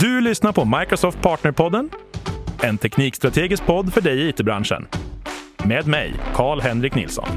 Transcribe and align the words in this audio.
Du 0.00 0.20
lyssnar 0.20 0.52
på 0.52 0.64
Microsoft 0.64 1.22
Partnerpodden, 1.22 1.90
en 2.62 2.78
teknikstrategisk 2.78 3.66
podd 3.66 3.92
för 3.92 4.00
dig 4.00 4.20
i 4.20 4.28
it-branschen. 4.28 4.86
Med 5.64 5.86
mig, 5.86 6.14
Karl-Henrik 6.34 6.94
Nilsson. 6.94 7.28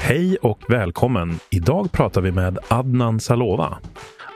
Hej 0.00 0.36
och 0.36 0.60
välkommen! 0.68 1.38
Idag 1.50 1.92
pratar 1.92 2.20
vi 2.20 2.32
med 2.32 2.58
Adnan 2.68 3.20
Salova. 3.20 3.78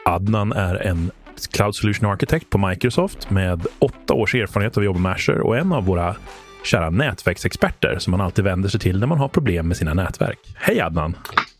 Adnan 0.05 0.53
är 0.53 0.75
en 0.75 1.11
Cloud 1.53 1.75
Solution 1.75 2.11
Architect 2.11 2.51
på 2.51 2.59
Microsoft 2.59 3.31
med 3.31 3.67
åtta 3.79 4.15
års 4.15 4.35
erfarenhet 4.35 4.77
av 4.77 4.81
att 4.81 4.85
jobba 4.85 4.99
med 4.99 5.12
Azure 5.12 5.41
och 5.41 5.57
en 5.57 5.73
av 5.73 5.85
våra 5.85 6.17
kära 6.65 6.91
nätverksexperter 6.91 7.97
som 7.99 8.11
man 8.11 8.21
alltid 8.21 8.45
vänder 8.45 8.69
sig 8.69 8.81
till 8.81 9.01
när 9.01 9.07
man 9.07 9.19
har 9.19 9.29
problem 9.29 9.69
med 9.69 9.77
sina 9.77 9.95
nätverk. 9.95 10.39
Hej 10.55 10.81
Adnan! 10.81 11.17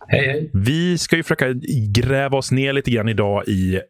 Hej, 0.09 0.27
hej. 0.27 0.51
Vi 0.53 0.99
ska 0.99 1.17
ju 1.17 1.23
försöka 1.23 1.47
gräva 1.89 2.39
oss 2.39 2.53
ner 2.53 2.73
lite 2.73 2.91
grann 2.91 3.09
idag 3.09 3.49
i 3.49 3.81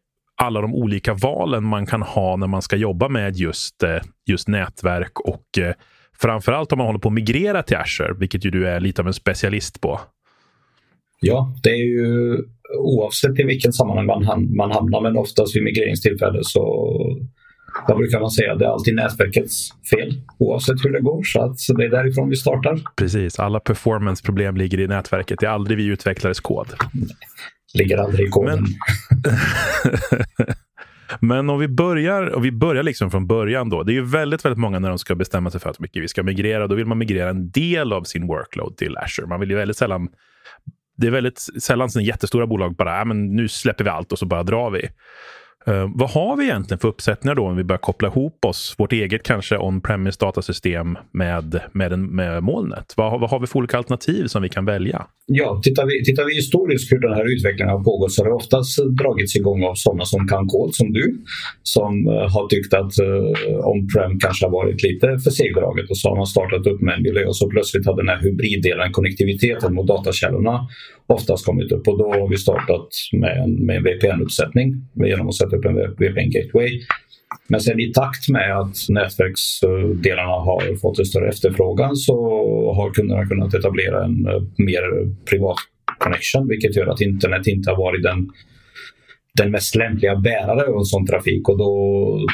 alla 0.40 0.60
de 0.60 0.74
olika 0.74 1.14
valen 1.14 1.64
man 1.64 1.86
kan 1.86 2.02
ha 2.02 2.36
när 2.36 2.46
man 2.46 2.62
ska 2.62 2.76
jobba 2.76 3.08
med 3.08 3.36
just, 3.36 3.82
eh, 3.82 3.96
just 4.26 4.48
nätverk 4.48 5.20
och 5.20 5.58
eh, 5.58 5.74
framförallt 6.20 6.72
om 6.72 6.78
man 6.78 6.86
håller 6.86 6.98
på 6.98 7.08
att 7.08 7.14
migrera 7.14 7.62
till 7.62 7.76
Azure, 7.76 8.14
vilket 8.18 8.44
ju 8.44 8.50
du 8.50 8.68
är 8.68 8.80
lite 8.80 9.02
av 9.02 9.08
en 9.08 9.14
specialist 9.14 9.80
på. 9.80 10.00
Ja, 11.20 11.54
det 11.62 11.70
är 11.70 11.84
ju 11.84 12.38
oavsett 12.78 13.38
i 13.38 13.42
vilken 13.42 13.72
sammanhang 13.72 14.06
man, 14.06 14.56
man 14.56 14.70
hamnar, 14.72 15.00
men 15.00 15.16
oftast 15.16 15.56
vid 15.56 15.62
migreringstillfälle 15.62 16.38
så 16.42 16.62
vad 17.88 17.96
brukar 17.96 18.20
man 18.20 18.30
säga, 18.30 18.54
det 18.54 18.64
är 18.64 18.68
alltid 18.68 18.94
nätverkets 18.94 19.68
fel 19.90 20.14
oavsett 20.38 20.84
hur 20.84 20.92
det 20.92 21.00
går. 21.00 21.22
Så, 21.22 21.42
att, 21.42 21.58
så 21.58 21.74
det 21.74 21.84
är 21.84 21.90
därifrån 21.90 22.30
vi 22.30 22.36
startar. 22.36 22.80
Precis, 22.96 23.38
alla 23.38 23.60
performanceproblem 23.60 24.56
ligger 24.56 24.80
i 24.80 24.86
nätverket. 24.86 25.38
Det 25.40 25.46
är 25.46 25.50
aldrig 25.50 25.78
vi 25.78 25.86
utvecklares 25.86 26.40
kod. 26.40 26.66
Ligger 27.74 27.98
aldrig 27.98 28.26
i 28.26 28.30
koden. 28.30 28.64
Men, 29.22 30.26
Men 31.20 31.50
om 31.50 31.58
vi 31.58 31.68
börjar, 31.68 32.22
och 32.26 32.44
vi 32.44 32.52
börjar 32.52 32.82
liksom 32.82 33.10
från 33.10 33.26
början 33.26 33.68
då. 33.68 33.82
Det 33.82 33.92
är 33.92 33.94
ju 33.94 34.04
väldigt, 34.04 34.44
väldigt 34.44 34.58
många 34.58 34.78
när 34.78 34.88
de 34.88 34.98
ska 34.98 35.14
bestämma 35.14 35.50
sig 35.50 35.60
för 35.60 35.70
att 35.70 35.78
mycket 35.78 36.02
vi 36.02 36.08
ska 36.08 36.22
migrera. 36.22 36.66
Då 36.66 36.74
vill 36.74 36.86
man 36.86 36.98
migrera 36.98 37.30
en 37.30 37.50
del 37.50 37.92
av 37.92 38.02
sin 38.02 38.26
workload 38.26 38.76
till 38.76 38.96
Azure. 38.96 39.26
Man 39.26 39.40
vill 39.40 39.50
ju 39.50 39.56
väldigt 39.56 39.76
sällan 39.76 40.08
det 41.00 41.06
är 41.06 41.10
väldigt 41.10 41.46
sällan 41.62 41.90
som 41.90 42.02
jättestora 42.02 42.46
bolag 42.46 42.76
bara, 42.76 42.98
äh, 42.98 43.04
men 43.04 43.36
nu 43.36 43.48
släpper 43.48 43.84
vi 43.84 43.90
allt 43.90 44.12
och 44.12 44.18
så 44.18 44.26
bara 44.26 44.42
drar 44.42 44.70
vi. 44.70 44.88
Uh, 45.68 45.90
vad 45.94 46.10
har 46.10 46.36
vi 46.36 46.44
egentligen 46.44 46.78
för 46.78 46.88
uppsättningar 46.88 47.34
då 47.34 47.46
om 47.46 47.56
vi 47.56 47.64
börjar 47.64 47.78
koppla 47.78 48.08
ihop 48.08 48.44
oss, 48.44 48.74
vårt 48.78 48.92
eget 48.92 49.22
kanske 49.22 49.58
on-premise 49.58 50.18
datasystem 50.20 50.98
med, 51.12 51.60
med, 51.72 51.92
en, 51.92 52.06
med 52.06 52.42
molnet? 52.42 52.94
Vad, 52.96 53.20
vad 53.20 53.30
har 53.30 53.40
vi 53.40 53.46
för 53.46 53.58
olika 53.58 53.78
alternativ 53.78 54.26
som 54.26 54.42
vi 54.42 54.48
kan 54.48 54.64
välja? 54.64 55.06
Ja, 55.26 55.60
tittar 55.62 55.86
vi, 55.86 56.04
tittar 56.04 56.24
vi 56.24 56.34
historiskt 56.34 56.92
hur 56.92 56.98
den 56.98 57.12
här 57.12 57.32
utvecklingen 57.34 57.72
har 57.76 57.84
pågått 57.84 58.12
så 58.12 58.22
har 58.22 58.28
det 58.28 58.34
oftast 58.34 58.78
dragits 59.00 59.36
igång 59.36 59.64
av 59.64 59.74
sådana 59.74 60.04
som 60.04 60.28
kan 60.28 60.46
kod 60.46 60.74
som 60.74 60.92
du 60.92 61.24
som 61.62 62.08
uh, 62.08 62.14
har 62.34 62.48
tyckt 62.48 62.74
att 62.74 62.92
uh, 63.06 63.70
on-prem 63.70 64.18
kanske 64.18 64.46
har 64.46 64.52
varit 64.52 64.82
lite 64.82 65.06
för 65.24 65.30
segdraget 65.30 65.90
och 65.90 65.98
så 65.98 66.08
har 66.08 66.16
man 66.16 66.26
startat 66.26 66.66
upp 66.66 66.80
med 66.80 66.94
en 66.94 67.02
miljö 67.02 67.24
och 67.24 67.36
så 67.36 67.50
plötsligt 67.50 67.86
har 67.86 67.96
den 67.96 68.08
här 68.08 68.20
hybriddelen, 68.22 68.92
konnektiviteten 68.92 69.74
mot 69.74 69.86
datakällorna 69.86 70.68
oftast 71.06 71.46
kommit 71.46 71.72
upp 71.72 71.88
och 71.88 71.98
då 71.98 72.12
har 72.12 72.28
vi 72.28 72.36
startat 72.36 72.88
med 73.12 73.36
en, 73.42 73.66
med 73.66 73.76
en 73.76 73.84
VPN-uppsättning 73.84 74.68
genom 74.94 75.28
att 75.28 75.34
sätta 75.50 75.56
upp 75.56 75.64
en 75.64 75.76
VPN-gateway. 75.76 76.80
Men 77.48 77.60
sen 77.60 77.80
i 77.80 77.92
takt 77.92 78.28
med 78.28 78.58
att 78.60 78.76
nätverksdelarna 78.88 80.32
har 80.32 80.76
fått 80.76 80.98
en 80.98 81.04
större 81.04 81.28
efterfrågan 81.28 81.96
så 81.96 82.14
har 82.76 82.90
kunderna 82.90 83.26
kunnat 83.26 83.54
etablera 83.54 84.04
en 84.04 84.26
eh, 84.26 84.42
mer 84.58 84.82
privat 85.30 85.56
connection 85.98 86.48
vilket 86.48 86.76
gör 86.76 86.86
att 86.86 87.00
internet 87.00 87.46
inte 87.46 87.70
har 87.70 87.76
varit 87.76 88.02
den, 88.02 88.30
den 89.34 89.50
mest 89.50 89.74
lämpliga 89.74 90.16
bärare 90.16 90.66
av 90.70 90.78
en 90.78 90.84
sån 90.84 91.06
trafik 91.06 91.48
och 91.48 91.58
då, 91.58 91.72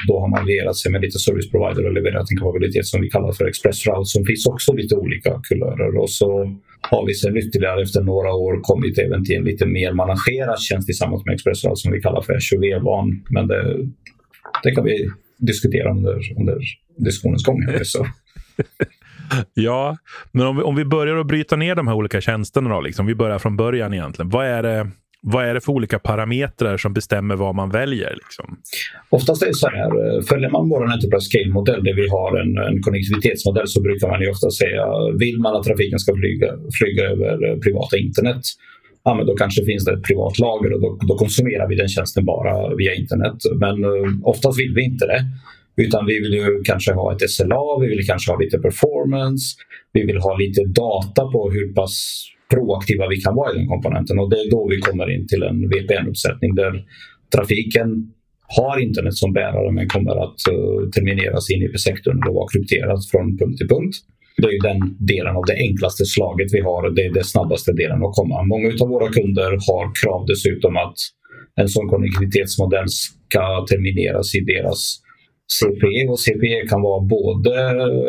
då 0.09 0.21
har 0.21 0.29
man 0.29 0.47
lierat 0.47 0.77
sig 0.77 0.93
med 0.93 1.01
lite 1.01 1.19
service 1.19 1.51
provider 1.51 1.87
och 1.87 1.93
levererat 1.93 2.31
en 2.31 2.37
kapabilitet 2.37 2.87
som 2.87 3.01
vi 3.01 3.11
kallar 3.11 3.33
för 3.33 3.47
Express 3.47 3.87
Route 3.87 4.05
som 4.05 4.25
finns 4.25 4.47
också 4.47 4.73
lite 4.73 4.95
olika 4.95 5.41
kulörer. 5.49 5.97
Och 5.97 6.11
så 6.11 6.57
har 6.81 7.07
vi 7.07 7.15
sen 7.15 7.37
ytterligare 7.37 7.83
efter 7.83 8.01
några 8.01 8.33
år 8.35 8.61
kommit 8.63 8.99
även 8.99 9.25
till 9.25 9.37
en 9.37 9.45
lite 9.45 9.67
mer 9.67 9.93
managerad 9.93 10.61
tjänst 10.61 10.87
tillsammans 10.87 11.25
med 11.25 11.35
Express 11.35 11.65
Route 11.65 11.77
som 11.77 11.93
vi 11.93 12.01
kallar 12.01 12.23
för 12.23 12.39
SUV-van. 12.39 13.25
Men 13.31 13.47
det, 13.47 13.87
det 14.63 14.71
kan 14.71 14.85
vi 14.85 15.11
diskutera 15.39 15.91
under, 15.91 16.21
under 16.39 16.59
diskussionens 16.97 17.45
gång. 17.45 17.63
Här, 17.63 17.85
så. 17.85 18.07
ja, 19.55 19.97
men 20.33 20.47
om 20.47 20.57
vi, 20.57 20.63
om 20.63 20.77
vi 20.77 20.85
börjar 20.85 21.17
att 21.17 21.27
bryta 21.27 21.57
ner 21.57 21.75
de 21.75 21.87
här 21.87 21.95
olika 21.95 22.21
tjänsterna 22.21 22.75
då, 22.75 22.81
liksom, 22.81 23.07
vi 23.07 23.15
börjar 23.15 23.39
från 23.39 23.57
början 23.57 23.95
egentligen. 23.95 24.29
Vad 24.29 24.47
är 24.47 24.63
det, 24.63 24.91
vad 25.23 25.45
är 25.45 25.55
det 25.55 25.61
för 25.61 25.73
olika 25.73 25.99
parametrar 25.99 26.77
som 26.77 26.93
bestämmer 26.93 27.37
vad 27.37 27.55
man 27.55 27.71
väljer? 27.71 28.15
Liksom? 28.15 28.57
Oftast 29.09 29.43
är 29.43 29.47
det 29.47 29.55
så 29.55 29.69
här, 29.69 30.17
eh, 30.17 30.23
följer 30.23 30.51
man 30.51 30.69
vår 30.69 30.93
Enterprise 30.93 31.27
Scale-modell 31.31 31.85
där 31.85 31.95
vi 31.95 32.09
har 32.09 32.41
en, 32.41 32.59
en 32.59 32.83
konnektivitetsmodell 32.83 33.69
så 33.69 33.83
brukar 33.83 34.09
man 34.09 34.21
ju 34.21 34.29
ofta 34.31 34.51
säga, 34.51 34.85
vill 35.19 35.39
man 35.39 35.57
att 35.57 35.65
trafiken 35.65 35.99
ska 35.99 36.15
flyga, 36.17 36.49
flyga 36.79 37.05
över 37.05 37.49
eh, 37.49 37.59
privata 37.59 37.97
internet 37.99 38.43
ja, 39.07 39.15
men 39.15 39.27
då 39.27 39.35
kanske 39.35 39.65
finns 39.65 39.85
det 39.85 39.93
ett 39.93 40.03
privat 40.03 40.39
lager 40.39 40.73
och 40.73 40.81
då, 40.81 40.99
då 41.09 41.15
konsumerar 41.19 41.69
vi 41.69 41.75
den 41.77 41.89
tjänsten 41.89 42.25
bara 42.25 42.75
via 42.75 42.95
internet. 42.95 43.39
Men 43.61 43.85
uh, 43.85 44.19
oftast 44.23 44.59
vill 44.61 44.75
vi 44.75 44.85
inte 44.85 45.07
det. 45.07 45.21
Utan 45.83 46.07
vi 46.07 46.21
vill 46.21 46.35
ju 46.35 46.63
kanske 46.65 46.93
ha 46.93 47.15
ett 47.15 47.31
SLA, 47.31 47.79
vi 47.81 47.87
vill 47.89 48.07
kanske 48.07 48.33
ha 48.33 48.39
lite 48.39 48.59
performance, 48.59 49.57
vi 49.93 50.03
vill 50.07 50.17
ha 50.17 50.37
lite 50.37 50.65
data 50.65 51.23
på 51.35 51.51
hur 51.51 51.75
pass 51.75 52.25
proaktiva 52.55 53.09
vi 53.09 53.17
kan 53.17 53.35
vara 53.35 53.53
i 53.53 53.59
den 53.59 53.69
komponenten 53.75 54.19
och 54.19 54.31
det 54.31 54.37
är 54.37 54.51
då 54.51 54.69
vi 54.69 54.79
kommer 54.81 55.11
in 55.15 55.27
till 55.27 55.43
en 55.43 55.59
VPN-uppsättning 55.73 56.55
där 56.55 56.85
trafiken 57.35 57.89
har 58.59 58.79
internet 58.79 59.15
som 59.15 59.33
bärare 59.33 59.73
men 59.73 59.89
kommer 59.89 60.17
att 60.25 60.41
uh, 60.53 60.91
termineras 60.91 61.51
in 61.51 61.63
i 61.63 61.79
sektorn 61.79 62.29
och 62.29 62.35
vara 62.35 62.49
krypterat 62.53 63.01
från 63.11 63.39
punkt 63.39 63.59
till 63.59 63.69
punkt. 63.69 63.97
Det 64.37 64.47
är 64.47 64.63
den 64.63 64.97
delen 65.13 65.37
av 65.37 65.45
det 65.51 65.57
enklaste 65.67 66.05
slaget 66.05 66.49
vi 66.53 66.61
har. 66.61 66.91
Det 66.91 67.05
är 67.05 67.13
den 67.13 67.25
snabbaste 67.25 67.73
delen 67.73 68.05
att 68.05 68.15
komma. 68.19 68.43
Många 68.43 68.69
av 68.83 68.89
våra 68.89 69.09
kunder 69.13 69.51
har 69.69 69.85
krav 70.01 70.27
dessutom 70.27 70.77
att 70.77 70.97
en 71.61 71.69
sån 71.69 71.89
konnektivitetsmodell 71.89 72.89
ska 72.89 73.67
termineras 73.71 74.35
i 74.35 74.41
deras 74.41 74.81
CPE 75.55 76.09
och 76.09 76.21
CPE 76.21 76.69
kan 76.69 76.83
vara 76.83 77.01
både 77.01 77.55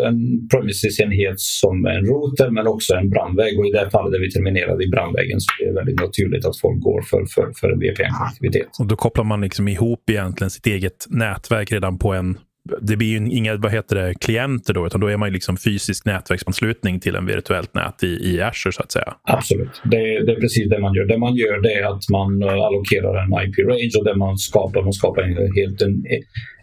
en 0.07 0.47
premises-enhet 0.51 1.39
som 1.39 1.85
en 1.85 2.05
router 2.05 2.49
men 2.49 2.67
också 2.67 2.93
en 2.93 3.09
brandvägg 3.09 3.59
och 3.59 3.67
i 3.67 3.71
det 3.71 3.79
här 3.79 3.89
fallet 3.89 4.13
är 4.15 4.19
vi 4.19 4.31
terminerade 4.31 4.83
i 4.83 4.87
brandväggen 4.87 5.39
så 5.39 5.47
det 5.59 5.69
är 5.69 5.73
väldigt 5.73 5.99
naturligt 5.99 6.45
att 6.45 6.57
folk 6.59 6.79
går 6.79 7.01
för, 7.01 7.25
för, 7.35 7.51
för 7.59 7.67
en 7.71 7.79
VPN-aktivitet. 7.79 8.69
Och 8.79 8.87
då 8.87 8.95
kopplar 8.95 9.23
man 9.23 9.41
liksom 9.41 9.67
ihop 9.67 10.09
egentligen 10.09 10.49
sitt 10.49 10.67
eget 10.67 11.05
nätverk 11.09 11.71
redan 11.71 11.97
på 11.97 12.13
en 12.13 12.37
det 12.81 12.97
blir 12.97 13.07
ju 13.07 13.17
inga 13.17 13.55
vad 13.55 13.71
heter 13.71 13.95
det, 13.95 14.13
klienter 14.19 14.73
då, 14.73 14.87
utan 14.87 15.01
då 15.01 15.07
är 15.07 15.17
man 15.17 15.29
ju 15.29 15.33
liksom 15.33 15.57
fysisk 15.57 16.05
nätverksanslutning 16.05 16.99
till 16.99 17.15
en 17.15 17.25
virtuellt 17.25 17.73
nät 17.73 18.03
i, 18.03 18.07
i 18.07 18.41
Azure 18.41 18.71
så 18.71 18.81
att 18.83 18.91
säga. 18.91 19.13
Absolut, 19.23 19.81
det, 19.83 19.97
det, 19.97 20.31
är 20.31 20.39
precis 20.39 20.69
det 20.69 20.79
man 20.79 20.93
gör. 20.93 21.05
Det 21.05 21.17
man 21.17 21.35
gör 21.35 21.61
det 21.61 21.73
är 21.73 21.83
att 21.83 22.09
man 22.09 22.41
eh, 22.41 22.53
allokerar 22.53 23.23
en 23.23 23.49
IP-range 23.49 23.91
och 23.97 24.05
det 24.05 24.15
man 24.15 24.37
skapar, 24.37 24.83
man 24.83 24.93
skapar 24.93 25.21
en, 25.21 25.53
helt 25.55 25.81
en, 25.81 26.03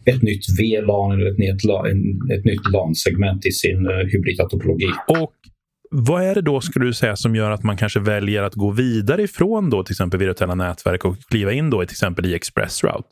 ett 0.07 0.23
nytt 0.23 0.45
VLAN 0.61 1.13
eller 1.13 1.31
ett 1.31 1.39
nytt, 1.39 1.65
ett 2.39 2.45
nytt 2.45 2.73
LAN-segment 2.73 3.47
i 3.47 3.51
sin 3.51 3.87
uh, 3.87 3.97
hybrida 4.13 4.45
topologi. 4.45 4.91
Och 5.09 5.35
vad 5.91 6.23
är 6.23 6.35
det 6.35 6.43
då, 6.43 6.61
skulle 6.61 6.87
du 6.87 6.93
säga, 6.93 7.17
som 7.17 7.37
gör 7.37 7.51
att 7.51 7.63
man 7.63 7.77
kanske 7.77 8.01
väljer 8.01 8.43
att 8.43 8.55
gå 8.55 8.71
vidare 8.71 9.23
ifrån 9.23 9.71
då 9.71 9.83
till 9.83 9.93
exempel 9.93 10.21
virtuella 10.21 10.55
nätverk 10.55 11.05
och 11.05 11.17
kliva 11.31 11.53
in 11.53 11.71
då 11.71 11.81
till 11.81 11.95
exempel 11.95 12.27
i 12.27 12.35
Express 12.35 12.85
Route? 12.85 13.09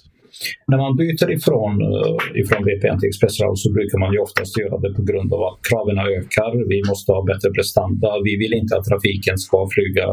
När 0.67 0.79
man 0.79 0.97
byter 0.97 1.31
ifrån, 1.37 1.73
eh, 1.83 2.41
ifrån 2.43 2.65
VPN 2.69 2.99
till 2.99 3.09
ExpressRoute 3.09 3.61
så 3.65 3.73
brukar 3.73 3.99
man 3.99 4.13
ju 4.13 4.19
oftast 4.19 4.59
göra 4.59 4.77
det 4.85 4.93
på 4.99 5.03
grund 5.03 5.33
av 5.37 5.43
att 5.49 5.59
kraven 5.69 5.99
ökar. 5.99 6.69
Vi 6.69 6.79
måste 6.91 7.13
ha 7.13 7.21
bättre 7.33 7.51
prestanda. 7.51 8.09
Vi 8.25 8.37
vill 8.37 8.55
inte 8.61 8.77
att 8.77 8.85
trafiken 8.85 9.39
ska 9.39 9.69
flyga 9.77 10.07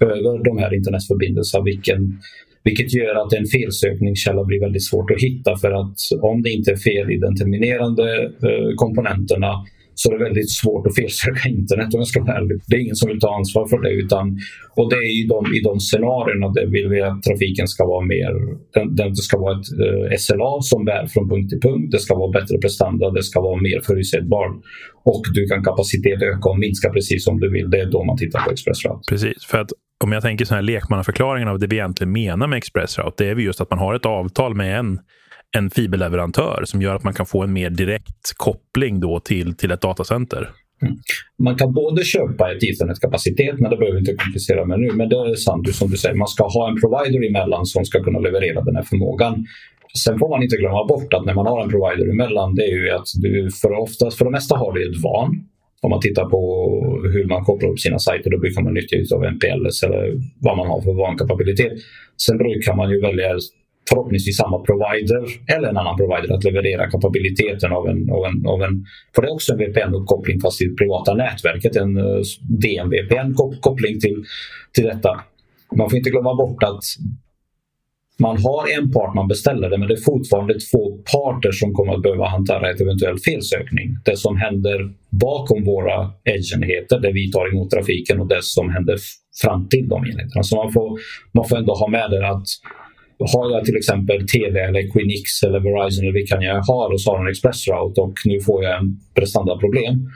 över 0.00 0.44
de 0.44 0.58
här 0.58 0.74
internetförbindelserna, 0.74 1.64
vilken, 1.64 2.00
vilket 2.64 2.94
gör 2.94 3.14
att 3.22 3.32
en 3.32 3.46
felsökningskälla 3.46 4.44
blir 4.44 4.60
väldigt 4.60 4.86
svårt 4.90 5.10
att 5.10 5.22
hitta 5.22 5.56
för 5.56 5.72
att 5.80 5.98
om 6.22 6.42
det 6.42 6.50
inte 6.50 6.70
är 6.70 6.76
fel 6.76 7.10
i 7.10 7.16
den 7.18 7.36
terminerande 7.36 8.06
eh, 8.22 8.70
komponenterna 8.76 9.52
så 10.00 10.10
det 10.10 10.16
är 10.16 10.24
väldigt 10.28 10.52
svårt 10.60 10.86
att 10.86 10.94
felsöka 11.00 11.48
internet 11.48 11.94
om 11.94 12.00
jag 12.00 12.10
ska 12.12 12.20
vara 12.24 12.36
ärlig. 12.38 12.60
Det 12.66 12.76
är 12.76 12.80
ingen 12.80 13.00
som 13.00 13.08
vill 13.10 13.20
ta 13.20 13.30
ansvar 13.40 13.64
för 13.70 13.78
det. 13.84 13.92
Utan, 14.02 14.24
och 14.78 14.90
det 14.90 14.96
är 14.96 15.10
i 15.20 15.22
de, 15.32 15.38
i 15.56 15.60
de 15.68 15.80
scenarierna 15.80 16.48
där 16.56 16.66
vill 16.66 16.88
vi 16.88 17.00
att 17.02 17.22
trafiken 17.22 17.68
ska 17.68 17.82
vara 17.94 18.04
mer... 18.14 18.30
Den, 18.74 18.86
den 19.00 19.16
ska 19.16 19.38
vara 19.38 19.54
ett 19.58 19.68
eh, 19.84 20.16
SLA 20.24 20.52
som 20.70 20.84
bär 20.84 21.06
från 21.06 21.28
punkt 21.28 21.48
till 21.50 21.60
punkt. 21.60 21.88
Det 21.94 21.98
ska 21.98 22.14
vara 22.14 22.32
bättre 22.38 22.58
prestanda, 22.64 23.10
det 23.10 23.22
ska 23.22 23.40
vara 23.40 23.60
mer 23.68 23.80
förutsägbart. 23.88 24.54
Och 25.12 25.22
du 25.34 25.46
kan 25.50 25.64
kapacitet 25.64 26.22
öka 26.22 26.48
och 26.52 26.58
minska 26.58 26.90
precis 26.90 27.24
som 27.24 27.40
du 27.40 27.50
vill. 27.56 27.70
Det 27.70 27.80
är 27.80 27.90
då 27.96 28.04
man 28.04 28.16
tittar 28.16 28.40
på 28.40 28.50
ExpressRoute. 28.52 29.02
Precis, 29.08 29.44
för 29.50 29.58
att 29.58 29.70
om 30.04 30.12
jag 30.12 30.22
tänker 30.22 30.44
så 30.44 30.54
här 30.54 30.62
lekmannaförklaringen 30.62 31.48
av 31.48 31.58
det 31.58 31.66
vi 31.66 31.76
egentligen 31.76 32.12
menar 32.12 32.46
med 32.46 32.56
ExpressRoute, 32.56 33.24
det 33.24 33.30
är 33.30 33.36
just 33.36 33.60
att 33.60 33.70
man 33.70 33.78
har 33.78 33.94
ett 33.94 34.06
avtal 34.06 34.54
med 34.54 34.78
en 34.78 34.98
en 35.56 35.70
fiberleverantör 35.70 36.62
som 36.66 36.82
gör 36.82 36.94
att 36.94 37.04
man 37.04 37.14
kan 37.14 37.26
få 37.26 37.42
en 37.42 37.52
mer 37.52 37.70
direkt 37.70 38.32
koppling 38.36 39.00
då 39.00 39.20
till, 39.20 39.56
till 39.56 39.70
ett 39.70 39.80
datacenter. 39.80 40.50
Mm. 40.82 40.96
Man 41.38 41.56
kan 41.56 41.72
både 41.72 42.04
köpa 42.04 42.52
ett 42.52 42.62
Ethernet-kapacitet, 42.62 43.58
men 43.58 43.70
det 43.70 43.76
behöver 43.76 43.92
vi 43.92 44.00
inte 44.00 44.14
komplicera 44.24 44.64
med 44.64 44.80
nu. 44.80 44.92
Men 44.92 45.08
det 45.08 45.16
är 45.16 45.34
sant 45.34 45.74
som 45.74 45.90
du 45.90 45.96
säger, 45.96 46.14
man 46.14 46.28
ska 46.28 46.44
ha 46.48 46.70
en 46.70 46.80
provider 46.80 47.28
emellan 47.28 47.66
som 47.66 47.84
ska 47.84 48.02
kunna 48.02 48.18
leverera 48.18 48.60
den 48.60 48.76
här 48.76 48.82
förmågan. 48.82 49.46
Sen 50.04 50.18
får 50.18 50.28
man 50.28 50.42
inte 50.42 50.56
glömma 50.56 50.84
bort 50.84 51.14
att 51.14 51.24
när 51.26 51.34
man 51.34 51.46
har 51.46 51.62
en 51.62 51.70
provider 51.70 52.10
emellan, 52.10 52.54
det 52.54 52.62
är 52.62 52.74
ju 52.76 52.90
att 52.90 53.08
du 53.14 53.50
för, 53.62 53.72
oftast, 53.72 54.18
för 54.18 54.24
det 54.24 54.30
mesta 54.30 54.56
har 54.56 54.72
du 54.72 54.90
ett 54.90 55.02
van. 55.02 55.46
Om 55.82 55.90
man 55.90 56.00
tittar 56.00 56.24
på 56.24 56.40
hur 57.12 57.24
man 57.24 57.44
kopplar 57.44 57.70
upp 57.70 57.80
sina 57.80 57.98
sajter, 57.98 58.30
då 58.30 58.38
brukar 58.38 58.62
man 58.62 58.74
nyttja 58.74 59.16
av 59.16 59.24
MPLS 59.24 59.82
eller 59.82 60.14
vad 60.40 60.56
man 60.56 60.66
har 60.66 60.80
för 60.80 60.92
vankapabilitet. 60.92 61.72
Sen 62.26 62.38
brukar 62.38 62.74
man 62.74 62.90
ju 62.90 63.00
välja 63.00 63.28
förhoppningsvis 63.88 64.36
samma 64.36 64.58
provider 64.58 65.24
eller 65.54 65.68
en 65.68 65.76
annan 65.76 65.96
provider 65.96 66.34
att 66.34 66.44
leverera 66.44 66.90
kapabiliteten 66.90 67.72
av 67.72 67.88
en, 67.88 68.10
av 68.10 68.24
en, 68.24 68.46
av 68.46 68.62
en 68.62 68.84
för 69.14 69.22
det 69.22 69.28
är 69.28 69.32
också 69.32 69.52
en 69.52 69.58
VPN-uppkoppling 69.58 70.40
fast 70.40 70.62
i 70.62 70.64
det 70.64 70.76
privata 70.76 71.14
nätverket, 71.14 71.76
en 71.76 71.96
eh, 71.96 72.04
uh, 72.04 72.22
DMVPN-koppling 72.62 74.00
till, 74.00 74.24
till 74.74 74.84
detta. 74.84 75.20
Man 75.76 75.90
får 75.90 75.96
inte 75.96 76.10
glömma 76.10 76.34
bort 76.34 76.62
att 76.62 76.84
man 78.20 78.36
har 78.42 78.78
en 78.78 78.92
part 78.92 79.14
man 79.14 79.28
beställer 79.28 79.70
det 79.70 79.78
men 79.78 79.88
det 79.88 79.94
är 79.94 80.04
fortfarande 80.04 80.54
två 80.54 80.98
parter 81.12 81.52
som 81.52 81.72
kommer 81.72 81.94
att 81.94 82.02
behöva 82.02 82.28
hantera 82.28 82.70
ett 82.70 82.80
eventuellt 82.80 83.24
felsökning. 83.24 83.88
Det 84.04 84.16
som 84.16 84.36
händer 84.36 84.78
bakom 85.10 85.64
våra 85.64 86.10
edge-enheter 86.24 87.00
där 87.00 87.12
vi 87.12 87.30
tar 87.30 87.48
emot 87.52 87.70
trafiken 87.70 88.20
och 88.20 88.28
det 88.28 88.42
som 88.42 88.70
händer 88.70 88.96
fram 89.42 89.68
till 89.68 89.88
de 89.88 90.04
enheterna. 90.04 90.42
Så 90.42 90.56
man 90.56 90.72
får, 90.72 90.98
man 91.32 91.48
får 91.48 91.56
ändå 91.56 91.74
ha 91.74 91.88
med 91.88 92.10
det 92.10 92.28
att 92.28 92.46
har 93.34 93.50
jag 93.50 93.64
till 93.64 93.76
exempel 93.76 94.28
TV 94.28 94.60
eller 94.60 94.92
Quinix 94.92 95.42
eller 95.46 95.60
Verizon 95.60 96.04
eller 96.04 96.12
vilka 96.12 96.36
jag 96.40 96.62
har 96.62 96.92
och 96.92 97.00
så 97.00 97.10
har 97.10 97.24
en 97.24 97.30
expressroute 97.30 98.00
och 98.00 98.14
nu 98.24 98.40
får 98.40 98.64
jag 98.64 98.80
en 98.80 98.96
prestandaproblem. 99.14 100.10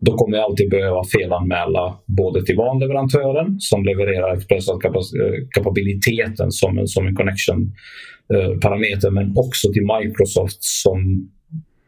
Då 0.00 0.16
kommer 0.16 0.36
jag 0.36 0.44
alltid 0.44 0.70
behöva 0.70 1.04
felanmäla 1.04 1.98
både 2.06 2.44
till 2.44 2.56
vanleverantören 2.56 3.56
som 3.58 3.84
levererar 3.84 4.36
expressroute-kapabiliteten 4.36 6.50
som 6.50 6.78
en, 6.78 6.86
som 6.86 7.06
en 7.06 7.14
connection-parameter 7.14 9.08
eh, 9.08 9.12
men 9.12 9.32
också 9.36 9.72
till 9.72 9.86
Microsoft 9.94 10.58
som 10.60 11.28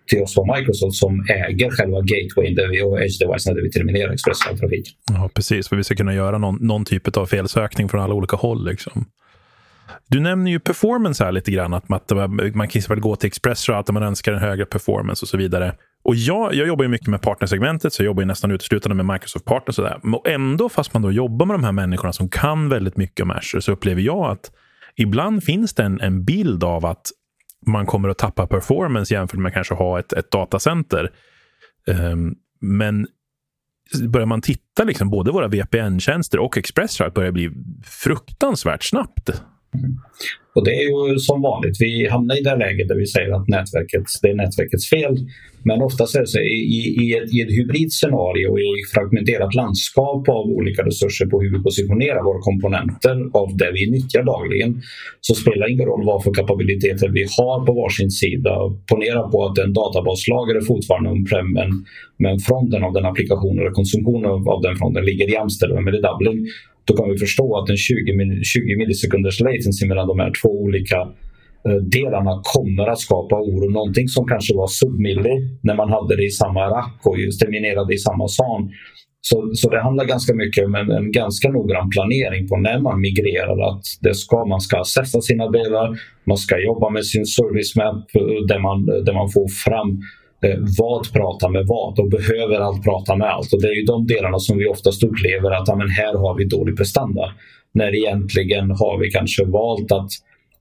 till 0.07 0.23
oss 0.23 0.35
från 0.35 0.49
Microsoft 0.57 0.97
som 0.97 1.27
äger 1.29 1.71
själva 1.71 2.01
gatewayn 2.01 2.55
där 2.55 2.69
vi, 2.69 2.83
och 2.83 3.03
edge 3.03 3.19
device 3.21 3.45
där 3.45 3.63
vi 3.63 3.71
terminerar 3.71 4.13
expressroute-trafiken. 4.13 4.93
Ja, 5.11 5.31
precis. 5.35 5.69
För 5.69 5.77
vi 5.77 5.85
ska 5.85 5.95
kunna 5.95 6.15
göra 6.15 6.39
någon, 6.39 6.59
någon 6.61 6.85
typ 6.85 7.17
av 7.17 7.27
felsökning 7.27 7.89
från 7.89 8.01
alla 8.01 8.15
olika 8.15 8.37
håll. 8.37 8.67
Liksom. 8.67 9.05
Du 10.09 10.21
nämner 10.21 10.51
ju 10.51 10.61
performance 10.61 11.25
här 11.25 11.33
lite 11.33 11.51
grann. 11.51 11.75
Att 11.75 11.89
man, 11.89 12.69
kan 12.69 12.83
väl 12.89 13.01
gå 13.01 13.17
till 13.17 13.27
Expressroute 13.27 13.93
om 13.93 13.95
man 13.95 14.03
önskar 14.03 14.33
en 14.33 14.39
högre 14.39 14.67
performance 14.67 15.25
och 15.25 15.29
så 15.29 15.37
vidare. 15.37 15.75
Och 16.05 16.15
jag, 16.15 16.55
jag 16.55 16.67
jobbar 16.67 16.85
ju 16.85 16.89
mycket 16.89 17.09
med 17.09 17.23
partnersegmentet, 17.23 17.93
så 17.93 18.03
jag 18.03 18.07
jobbar 18.07 18.23
ju 18.23 18.27
nästan 18.27 18.51
uteslutande 18.51 18.95
med 18.95 19.15
Microsoft 19.15 19.45
Partners. 19.45 19.79
Och, 19.79 20.15
och 20.15 20.29
ändå, 20.29 20.69
fast 20.69 20.93
man 20.93 21.03
då 21.03 21.13
jobbar 21.13 21.47
med 21.47 21.55
de 21.55 21.65
här 21.65 21.73
människorna 21.73 22.13
som 22.13 22.29
kan 22.29 22.69
väldigt 22.69 22.97
mycket 22.97 23.25
om 23.25 23.31
Azure, 23.31 23.63
så 23.63 23.73
upplever 23.73 24.03
jag 24.03 24.31
att 24.31 24.51
ibland 24.97 25.45
finns 25.45 25.75
det 25.75 25.83
en, 25.83 26.01
en 26.01 26.25
bild 26.25 26.65
av 26.65 26.87
att 26.87 27.11
man 27.67 27.87
kommer 27.87 28.09
att 28.09 28.19
tappa 28.19 28.47
performance 28.47 29.15
jämfört 29.15 29.41
med 29.41 29.55
kanske 29.55 29.75
ha 29.75 29.99
ett, 29.99 30.13
ett 30.13 30.31
datacenter. 30.31 31.11
Um, 31.87 32.35
men 32.61 33.07
börjar 34.09 34.27
man 34.27 34.41
titta, 34.41 34.85
liksom, 34.85 35.11
både 35.11 35.31
våra 35.31 35.49
VPN-tjänster 35.49 36.39
och 36.39 36.59
Expressroute 36.59 37.15
börjar 37.15 37.33
bli 37.33 37.51
fruktansvärt 37.85 38.85
snabbt. 38.85 39.43
Och 40.55 40.65
det 40.65 40.71
är 40.71 41.11
ju 41.11 41.19
som 41.19 41.43
vanligt, 41.43 41.77
vi 41.81 42.09
hamnar 42.09 42.41
i 42.41 42.43
det 42.43 42.57
läget 42.57 42.89
där 42.89 42.97
vi 42.97 43.07
säger 43.07 43.31
att 43.37 43.49
nätverket, 43.49 44.05
det 44.23 44.29
är 44.29 44.35
nätverkets 44.35 44.91
fel. 44.91 45.17
Men 45.65 45.83
oftast 45.83 46.17
är 46.17 46.21
det 46.21 46.27
så 46.27 46.39
i, 46.39 46.81
i, 47.03 47.17
ett, 47.17 47.35
i 47.35 47.41
ett 47.41 47.51
hybridscenario, 47.59 48.59
i 48.59 48.63
ett 48.63 48.93
fragmenterat 48.95 49.55
landskap 49.55 50.29
av 50.29 50.45
olika 50.47 50.83
resurser 50.83 51.27
på 51.27 51.41
hur 51.43 51.51
vi 51.57 51.63
positionerar 51.63 52.23
våra 52.23 52.41
komponenter 52.41 53.17
av 53.41 53.57
det 53.57 53.71
vi 53.73 53.91
nyttjar 53.91 54.23
dagligen, 54.23 54.83
så 55.21 55.35
spelar 55.35 55.67
det 55.67 55.73
ingen 55.73 55.87
roll 55.87 56.05
vad 56.07 56.23
för 56.25 56.35
kapabiliteter 56.35 57.09
vi 57.09 57.23
har 57.39 57.67
på 57.67 57.73
varsin 57.73 58.11
sida. 58.11 58.55
Ponera 58.91 59.23
på 59.29 59.47
att 59.47 59.59
en 59.59 59.73
databaslager 59.73 60.55
är 60.55 60.61
fortfarande 60.61 61.11
on-prem, 61.11 61.53
men, 61.53 61.71
men 62.19 62.39
fronten 62.39 62.85
av 62.85 62.93
den 62.93 63.05
applikationen 63.05 63.59
eller 63.59 63.71
konsumtionen 63.71 64.31
av 64.55 64.63
den 64.63 64.77
fronten 64.77 65.05
ligger 65.05 65.31
i 65.31 65.37
Amsterdam 65.37 65.89
eller 65.89 66.03
Dublin 66.03 66.49
då 66.85 66.97
kan 66.97 67.11
vi 67.11 67.19
förstå 67.19 67.57
att 67.59 67.71
en 67.71 67.77
20, 67.77 67.97
20 68.43 68.77
millisekunders 68.77 69.41
latency 69.41 69.87
mellan 69.87 70.09
de 70.09 70.19
här 70.19 70.33
två 70.43 70.49
olika 70.49 70.99
eh, 71.69 71.81
delarna 71.97 72.41
kommer 72.55 72.87
att 72.87 72.99
skapa 72.99 73.37
oro. 73.37 73.71
Någonting 73.71 74.09
som 74.09 74.27
kanske 74.27 74.55
var 74.57 74.67
submilli 74.67 75.35
när 75.63 75.75
man 75.75 75.91
hade 75.91 76.17
det 76.17 76.25
i 76.25 76.31
samma 76.31 76.61
rack 76.61 77.01
och 77.05 77.19
just 77.19 77.41
terminerade 77.41 77.95
i 77.95 77.99
samma 77.99 78.29
SAN. 78.29 78.71
Så, 79.25 79.51
så 79.55 79.71
det 79.71 79.83
handlar 79.83 80.05
ganska 80.05 80.35
mycket 80.35 80.67
om 80.67 80.75
en, 80.75 80.91
en, 80.91 81.13
ganska 81.13 81.49
noggrann 81.49 81.91
planering 81.91 82.49
på 82.49 82.57
när 82.57 82.79
man 82.81 83.01
migrerar. 83.01 83.69
Att 83.71 83.85
det 84.01 84.15
ska, 84.15 84.45
man 84.45 84.61
ska 84.61 84.81
assessa 84.81 85.21
sina 85.21 85.51
delar, 85.51 85.99
man 86.27 86.37
ska 86.37 86.59
jobba 86.59 86.91
med 86.91 87.07
sin 87.07 87.27
service 87.27 87.77
map 87.77 88.05
eh, 88.15 88.47
där 88.49 88.59
man, 88.59 88.87
där 88.87 89.15
man 89.15 89.29
får 89.31 89.49
fram 89.65 90.01
Eh, 90.47 90.59
vad 90.79 91.13
pratar 91.13 91.49
med 91.49 91.65
vad 91.67 91.99
och 91.99 92.11
behöver 92.11 92.61
allt 92.61 92.85
prata 92.85 93.17
med 93.17 93.29
allt. 93.29 93.53
Och 93.53 93.63
Det 93.63 93.69
är 93.69 93.75
ju 93.75 93.85
de 93.85 94.07
delarna 94.07 94.39
som 94.39 94.59
vi 94.59 94.67
oftast 94.67 95.05
upplever 95.05 95.51
att 95.51 95.69
ja, 95.69 95.77
men 95.77 95.89
här 95.89 96.15
har 96.15 96.35
vi 96.39 96.45
dålig 96.45 96.77
prestanda. 96.77 97.33
När 97.73 97.95
egentligen 97.95 98.71
har 98.71 98.99
vi 98.99 99.11
kanske 99.11 99.45
valt 99.45 99.93
att 99.93 100.11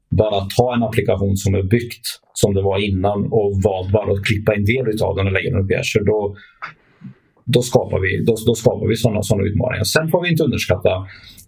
bara 0.09 0.39
ta 0.57 0.73
en 0.75 0.83
applikation 0.83 1.37
som 1.37 1.55
är 1.55 1.63
byggt 1.63 2.05
som 2.33 2.53
det 2.53 2.61
var 2.61 2.77
innan 2.77 3.19
och 3.31 3.61
valt 3.63 3.91
bara 3.91 4.11
att 4.11 4.25
klippa 4.25 4.55
en 4.55 4.65
del 4.65 5.03
av 5.03 5.15
den 5.15 5.27
och 5.27 5.33
lägga 5.33 5.49
den 5.49 5.63
upp 5.63 5.71
i 5.71 5.75
Azure. 5.75 6.05
Då, 6.05 6.35
då 7.45 7.61
skapar 7.61 7.99
vi, 7.99 8.23
då, 8.25 8.35
då 8.47 8.55
skapar 8.55 8.87
vi 8.87 8.95
sådana, 8.95 9.23
sådana 9.23 9.47
utmaningar. 9.47 9.83
Sen 9.83 10.07
får 10.11 10.21
vi 10.21 10.29
inte 10.29 10.43
underskatta 10.43 11.07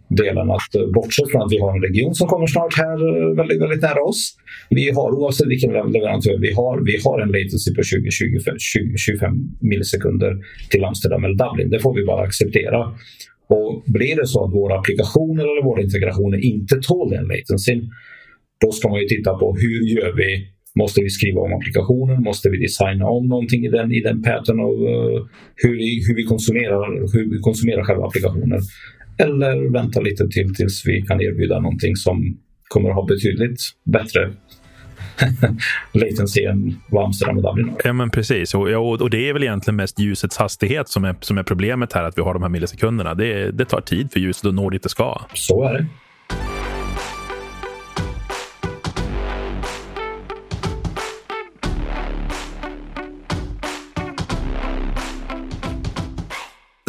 delen 0.10 0.52
att 0.52 0.76
eh, 0.76 0.88
bortsett 0.94 1.32
från 1.32 1.42
att 1.42 1.52
vi 1.52 1.60
har 1.60 1.76
en 1.76 1.82
region 1.82 2.16
som 2.16 2.28
kommer 2.28 2.48
snart 2.48 2.78
här 2.78 2.98
eh, 3.10 3.36
väldigt, 3.36 3.62
väldigt 3.62 3.82
nära 3.82 4.04
oss. 4.04 4.22
Vi 4.70 4.92
har 4.92 5.12
oavsett 5.12 5.48
vilken 5.48 5.72
leverantör 5.72 6.38
vi 6.38 6.52
har, 6.54 6.82
vi 6.86 6.96
har 7.06 7.20
en 7.20 7.32
latency 7.36 7.74
på 7.76 7.82
20-25 7.82 9.50
millisekunder 9.62 10.38
till 10.72 10.84
Amsterdam 10.84 11.24
eller 11.24 11.36
Dublin. 11.36 11.70
Det 11.70 11.80
får 11.80 11.94
vi 11.96 12.06
bara 12.06 12.24
acceptera. 12.24 12.80
Och 13.48 13.84
blir 13.86 14.16
det 14.16 14.28
så 14.28 14.46
att 14.46 14.54
våra 14.54 14.80
applikationer 14.80 15.44
eller 15.44 15.64
våra 15.64 15.82
integrationer 15.82 16.46
inte 16.46 16.76
tål 16.82 17.10
den 17.10 17.28
latencyn, 17.28 17.90
då 18.62 18.72
ska 18.72 18.90
man 18.90 19.00
ju 19.00 19.08
titta 19.08 19.34
på 19.34 19.56
hur 19.56 19.82
gör 19.96 20.14
vi 20.18 20.54
Måste 20.76 21.02
vi 21.02 21.10
skriva 21.10 21.42
om 21.42 21.54
applikationen? 21.54 22.24
Måste 22.24 22.50
vi 22.50 22.58
designa 22.58 23.06
om 23.06 23.28
någonting 23.28 23.66
i 23.66 23.70
den, 23.70 23.92
i 23.92 24.02
den 24.02 24.22
pattern 24.22 24.60
av 24.60 24.74
uh, 24.74 25.26
hur, 25.56 25.78
vi, 25.78 26.04
hur, 26.08 26.16
vi 26.16 26.24
konsumerar, 26.24 27.14
hur 27.14 27.32
vi 27.32 27.40
konsumerar 27.40 27.84
själva 27.84 28.06
applikationen? 28.06 28.60
Eller 29.18 29.72
vänta 29.74 30.02
lite 30.02 30.28
till 30.28 30.56
tills 30.56 30.86
vi 30.86 31.02
kan 31.02 31.22
erbjuda 31.22 31.60
någonting 31.60 31.96
som 31.96 32.38
kommer 32.68 32.90
att 32.90 32.96
ha 32.96 33.06
betydligt 33.06 33.60
bättre 33.84 34.34
latency 35.92 36.44
än 36.44 36.76
vad 36.90 37.06
Amsterdam 37.06 37.38
och 37.38 37.44
Dublin 37.44 37.70
har. 37.70 37.82
Ja, 37.84 37.94
men 37.94 38.10
precis. 38.10 38.56
Och, 38.56 39.02
och, 39.02 39.10
det 39.10 39.30
är 39.30 39.34
väl 39.34 39.44
egentligen 39.44 39.76
mest 39.76 40.00
ljusets 40.00 40.38
hastighet 40.38 40.90
som 40.90 41.06
är, 41.06 41.16
som 41.20 41.38
är 41.38 41.44
problemet 41.44 41.94
här, 41.94 42.04
att 42.04 42.18
vi 42.18 42.22
har 42.22 42.34
de 42.34 42.42
här 42.42 42.50
millisekunderna. 42.50 43.14
Det, 43.14 43.52
det 43.52 43.66
tar 43.66 43.82
tid 43.82 44.12
för 44.12 44.20
ljuset 44.20 44.46
att 44.46 44.54
nå 44.54 44.70
dit 44.70 44.84
det 44.84 44.90
ska. 44.90 45.22
Så 45.34 45.64
är 45.64 45.74
det. 45.74 45.86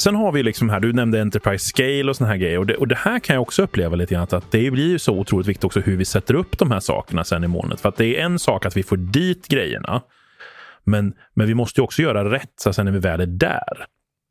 Sen 0.05 0.15
har 0.15 0.33
vi 0.33 0.43
liksom 0.43 0.69
här, 0.71 0.81
du 0.81 0.93
nämnde 0.93 1.21
Enterprise 1.21 1.65
Scale 1.65 2.11
och 2.11 2.17
såna 2.17 2.31
här 2.31 2.37
grejer. 2.37 2.59
Och 2.59 2.67
det, 2.67 2.75
och 2.75 2.89
det 2.89 2.95
här 2.95 3.19
kan 3.19 3.35
jag 3.35 3.43
också 3.43 3.63
uppleva 3.63 3.97
lite 3.97 4.15
grann 4.15 4.27
att 4.31 4.51
det 4.53 4.71
blir 4.71 4.89
ju 4.89 4.99
så 4.99 5.19
otroligt 5.19 5.47
viktigt 5.47 5.65
också 5.65 5.81
hur 5.81 5.97
vi 5.97 6.05
sätter 6.05 6.35
upp 6.35 6.59
de 6.59 6.71
här 6.71 6.81
sakerna 6.81 7.25
sen 7.25 7.45
i 7.45 7.49
molnet. 7.49 7.81
För 7.81 7.89
att 7.89 7.97
det 7.97 8.07
är 8.07 8.25
en 8.25 8.39
sak 8.39 8.67
att 8.67 8.77
vi 8.77 8.83
får 8.83 8.97
dit 8.97 9.49
grejerna. 9.49 10.03
Men, 10.85 11.13
men 11.35 11.47
vi 11.47 11.55
måste 11.55 11.83
också 11.83 12.03
göra 12.03 12.31
rätt 12.31 12.53
så 12.61 12.73
sen 12.73 12.85
när 12.85 12.93
vi 12.93 12.99
väl 12.99 13.21
är 13.21 13.27
där. 13.27 13.87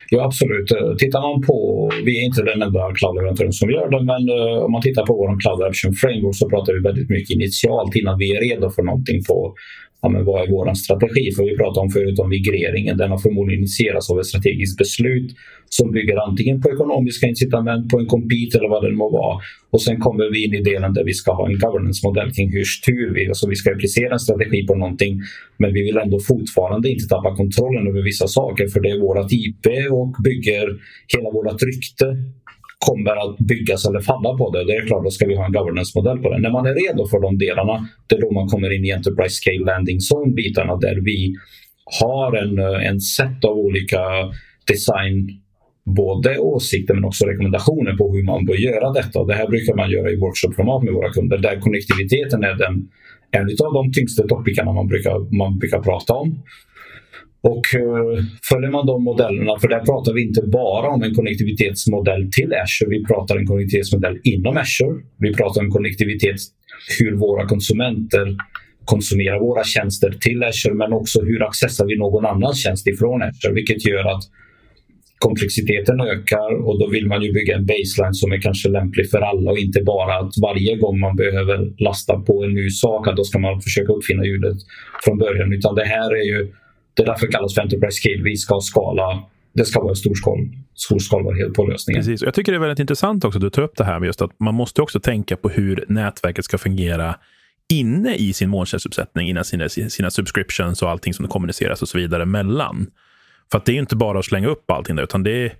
Ja, 0.10 0.26
absolut. 0.26 0.72
Eh, 0.72 0.96
tittar 0.98 1.22
man 1.22 1.42
på, 1.42 1.90
vi 2.06 2.22
är 2.22 2.26
inte 2.26 2.44
den 2.44 2.62
enda 2.62 2.92
cloud-leverantören 2.94 3.54
som 3.54 3.70
gör 3.70 3.90
det, 3.90 4.04
men 4.04 4.30
uh, 4.30 4.66
om 4.66 4.72
man 4.72 4.82
tittar 4.82 5.06
på 5.06 5.14
vår 5.14 5.40
Cloud 5.40 5.62
Action 5.70 5.94
Framework 5.94 6.36
så 6.36 6.50
pratar 6.50 6.74
vi 6.74 6.80
väldigt 6.80 7.10
mycket 7.10 7.30
initialt 7.30 7.96
innan 7.96 8.18
vi 8.18 8.36
är 8.36 8.42
redo 8.42 8.70
för 8.70 8.84
någonting 8.84 9.24
på 9.24 9.56
ja, 10.04 10.10
men 10.10 10.26
vad 10.26 10.42
är 10.44 10.52
vår 10.52 10.74
strategi? 10.74 11.32
För 11.36 11.44
vi 11.44 11.58
pratade 11.58 11.84
om 11.86 11.90
förut 11.90 12.20
om 12.20 12.30
migreringen. 12.30 12.98
Den 12.98 13.10
har 13.12 13.18
förmodligen 13.18 13.60
initierats 13.60 14.10
av 14.10 14.20
ett 14.20 14.26
strategiskt 14.26 14.78
beslut 14.78 15.30
som 15.70 15.92
bygger 15.92 16.18
antingen 16.28 16.62
på 16.62 16.70
ekonomiska 16.70 17.28
incitament, 17.28 17.90
på 17.92 18.00
en 18.00 18.06
compete 18.06 18.58
eller 18.58 18.70
vad 18.70 18.84
det 18.84 18.92
må 18.92 19.10
vara. 19.10 19.40
Och 19.70 19.82
sen 19.82 20.00
kommer 20.00 20.32
vi 20.32 20.44
in 20.46 20.54
i 20.54 20.62
delen 20.62 20.94
där 20.94 21.04
vi 21.04 21.14
ska 21.14 21.34
ha 21.34 21.50
en 21.50 21.58
governance-modell 21.60 22.32
kring 22.36 22.52
hur 22.52 22.64
styr 22.64 23.14
vi? 23.14 23.28
Alltså 23.28 23.50
vi 23.50 23.56
ska 23.56 23.72
applicera 23.72 24.14
en 24.14 24.20
strategi 24.20 24.68
på 24.68 24.76
någonting, 24.76 25.22
men 25.58 25.74
vi 25.74 25.82
vill 25.84 25.98
ändå 25.98 26.20
fortfarande 26.20 26.90
inte 26.90 27.06
tappa 27.08 27.36
kontrollen 27.36 27.88
över 27.88 28.02
vissa 28.02 28.28
saker 28.28 28.68
för 28.68 28.80
det 28.80 28.90
är 28.90 29.00
vårt 29.00 29.32
IP 29.32 29.66
och 29.92 30.16
bygger 30.24 30.66
hela 31.14 31.30
vårt 31.32 31.64
rykte 31.64 32.06
kommer 32.88 33.16
att 33.24 33.38
byggas 33.38 33.86
eller 33.88 34.00
falla 34.00 34.38
på 34.38 34.52
det. 34.52 34.66
Det 34.66 34.74
är 34.74 34.88
klart, 34.88 35.04
då 35.04 35.10
ska 35.10 35.28
vi 35.28 35.36
ha 35.36 35.46
en 35.46 35.52
governance-modell 35.52 36.18
på 36.18 36.30
det. 36.30 36.40
När 36.40 36.52
man 36.52 36.66
är 36.66 36.74
redo 36.74 37.08
för 37.08 37.20
de 37.22 37.38
delarna, 37.38 37.88
det 38.08 38.16
är 38.16 38.22
då 38.22 38.32
man 38.32 38.48
kommer 38.48 38.76
in 38.76 38.86
i 38.86 38.92
Enterprise 38.92 39.36
Scale 39.36 39.66
Landing 39.66 40.00
Zone-bitarna 40.00 40.76
där 40.78 40.96
vi 41.02 41.36
har 42.02 42.38
en, 42.38 42.60
en 42.60 43.00
set 43.00 43.46
av 43.46 43.58
olika 43.58 44.02
design 44.68 45.44
både 45.86 46.40
åsikter 46.40 46.94
men 46.94 47.06
också 47.06 47.26
rekommendationer 47.26 47.98
på 47.98 48.16
hur 48.16 48.24
man 48.24 48.46
bör 48.46 48.56
göra 48.56 48.92
detta. 48.92 49.24
Det 49.24 49.34
här 49.34 49.48
brukar 49.48 49.76
man 49.76 49.92
göra 49.92 50.12
i 50.12 50.16
workshopformat 50.16 50.84
med 50.84 50.94
våra 50.94 51.10
kunder 51.10 51.38
där 51.38 51.60
konnektiviteten 51.60 52.44
är 52.44 52.56
den, 52.56 52.90
en 53.32 53.48
av 53.66 53.74
de 53.74 53.92
tyngsta 53.92 54.28
topicarna 54.28 54.74
man 54.74 54.88
brukar, 54.88 55.38
man 55.38 55.60
brukar 55.60 55.80
prata 55.80 56.14
om. 56.14 56.44
Och 57.52 57.66
eh, 57.76 58.24
följer 58.50 58.72
man 58.72 58.86
de 58.86 59.04
modellerna, 59.04 59.60
för 59.62 59.68
där 59.68 59.80
pratar 59.80 60.14
vi 60.14 60.22
inte 60.22 60.42
bara 60.42 60.88
om 60.90 61.04
en 61.04 61.14
konnektivitetsmodell 61.14 62.32
till 62.32 62.54
Azure, 62.54 62.90
vi 62.90 63.06
pratar 63.06 63.38
en 63.38 63.48
konnektivitetsmodell 63.48 64.20
inom 64.24 64.58
Azure. 64.58 64.96
Vi 65.18 65.34
pratar 65.34 65.62
om 65.62 65.72
konnektivitet, 65.72 66.40
hur 67.00 67.16
våra 67.16 67.48
konsumenter 67.48 68.38
konsumerar 68.86 69.40
våra 69.40 69.64
tjänster 69.64 70.12
till 70.22 70.44
Azure, 70.44 70.74
men 70.74 70.94
också 70.94 71.22
hur 71.22 71.44
accessar 71.48 71.86
vi 71.86 71.98
någon 71.98 72.26
annans 72.26 72.64
tjänst 72.64 72.88
ifrån 72.88 73.22
Azure, 73.22 73.54
vilket 73.54 73.88
gör 73.88 74.06
att 74.16 74.24
komplexiteten 75.20 76.02
ökar 76.02 76.50
och 76.68 76.80
då 76.80 76.88
vill 76.88 77.08
man 77.08 77.22
ju 77.24 77.34
bygga 77.34 77.56
en 77.56 77.66
baseline 77.66 78.14
som 78.14 78.32
är 78.32 78.42
kanske 78.42 78.70
lämplig 78.70 79.10
för 79.10 79.22
alla 79.22 79.52
och 79.52 79.58
inte 79.58 79.82
bara 79.84 80.20
att 80.20 80.34
varje 80.42 80.76
gång 80.78 81.00
man 81.00 81.16
behöver 81.16 81.84
lasta 81.84 82.20
på 82.20 82.44
en 82.44 82.54
ny 82.54 82.70
sak, 82.70 83.08
att 83.08 83.18
då 83.18 83.24
ska 83.24 83.40
man 83.40 83.62
försöka 83.62 83.94
uppfinna 83.94 84.26
hjulet 84.26 84.58
från 85.04 85.18
början. 85.18 85.54
Utan 85.54 85.76
det 85.76 85.86
här 85.86 86.12
är 86.22 86.26
ju 86.32 86.52
det 86.94 87.02
är 87.04 87.06
därför 87.06 87.26
det 87.26 87.32
kallas 87.32 87.54
för 87.54 87.62
Enterprise 87.62 87.98
Scale. 88.02 88.24
Vi 88.24 88.36
ska 88.36 88.60
skala 88.60 89.24
det 89.54 89.66
ska 89.66 89.82
vara 89.82 89.96
storskal, 89.96 90.38
storskalbarhet 90.76 91.54
på 91.54 91.66
lösningen. 91.66 92.00
Precis. 92.00 92.22
Jag 92.22 92.34
tycker 92.34 92.52
det 92.52 92.58
är 92.58 92.60
väldigt 92.60 92.80
intressant 92.80 93.26
också 93.26 93.38
att 93.38 93.42
du 93.42 93.50
tar 93.50 93.62
upp 93.62 93.78
det 93.78 93.84
här 93.84 94.00
med 94.00 94.08
just 94.08 94.22
att 94.22 94.40
man 94.40 94.56
måste 94.56 94.82
också 94.82 95.00
tänka 95.00 95.38
på 95.38 95.50
hur 95.50 95.86
nätverket 95.88 96.46
ska 96.46 96.58
fungera 96.58 97.16
inne 97.74 98.16
i 98.16 98.34
sin 98.34 98.50
molntjänstuppsättning, 98.50 99.30
innan 99.30 99.46
sina, 99.46 99.70
sina 99.70 100.12
subscriptions 100.12 100.82
och 100.82 100.90
allting 100.90 101.14
som 101.14 101.28
kommuniceras 101.28 101.82
och 101.82 101.88
så 101.88 101.98
vidare 101.98 102.26
mellan. 102.26 102.88
För 103.52 103.58
att 103.58 103.66
det 103.66 103.72
är 103.72 103.80
inte 103.80 103.96
bara 103.96 104.20
att 104.20 104.26
slänga 104.26 104.48
upp 104.48 104.72
allting 104.72 104.96
där, 104.96 105.04
utan 105.04 105.24
det 105.24 105.46
är 105.46 105.54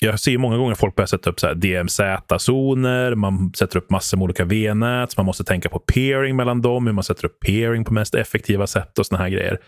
jag 0.00 0.20
ser 0.20 0.38
många 0.38 0.56
gånger 0.56 0.74
folk 0.74 0.94
börjar 0.94 1.06
sätta 1.06 1.30
upp 1.30 1.36
DMZ-zoner, 1.56 3.14
man 3.14 3.52
sätter 3.56 3.78
upp 3.78 3.90
massor 3.90 4.16
med 4.16 4.24
olika 4.24 4.44
V-nät, 4.44 5.16
man 5.16 5.26
måste 5.26 5.44
tänka 5.44 5.68
på 5.68 5.78
peering 5.78 6.36
mellan 6.36 6.62
dem, 6.62 6.86
hur 6.86 6.94
man 6.94 7.04
sätter 7.04 7.24
upp 7.24 7.40
peering 7.40 7.84
på 7.84 7.92
mest 7.92 8.14
effektiva 8.14 8.66
sätt 8.66 8.98
och 8.98 9.06
såna 9.06 9.22
här 9.22 9.28
grejer. 9.28 9.58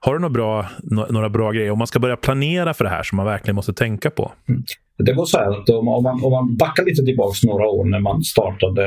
Har 0.00 0.14
du 0.14 0.20
några 0.20 0.32
bra, 0.32 0.66
några 1.10 1.28
bra 1.28 1.50
grejer 1.52 1.70
om 1.70 1.78
man 1.78 1.86
ska 1.86 1.98
börja 1.98 2.16
planera 2.16 2.74
för 2.74 2.84
det 2.84 2.90
här 2.90 3.02
som 3.02 3.16
man 3.16 3.26
verkligen 3.26 3.56
måste 3.56 3.72
tänka 3.72 4.10
på? 4.10 4.32
Mm. 4.48 4.62
Det 4.98 5.12
var 5.12 5.24
så 5.24 5.38
här 5.38 5.50
att 5.50 5.68
om, 5.68 5.84
man, 5.84 6.24
om 6.24 6.32
man 6.32 6.56
backar 6.56 6.84
lite 6.84 7.02
tillbaka 7.04 7.34
några 7.46 7.66
år 7.66 7.84
när 7.84 8.00
man 8.00 8.22
startade 8.22 8.82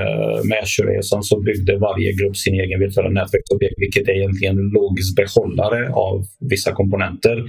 med 0.50 0.60
Azure-resan 0.64 1.24
så 1.24 1.40
byggde 1.42 1.78
varje 1.78 2.14
grupp 2.14 2.38
sin 2.38 2.54
egen 2.54 2.80
virtuella 2.80 3.10
nätverksobjekt, 3.10 3.76
vilket 3.78 4.08
är 4.08 4.14
egentligen 4.14 4.58
en 4.58 4.70
logisk 4.70 5.16
behållare 5.16 5.94
av 5.94 6.26
vissa 6.40 6.72
komponenter. 6.72 7.44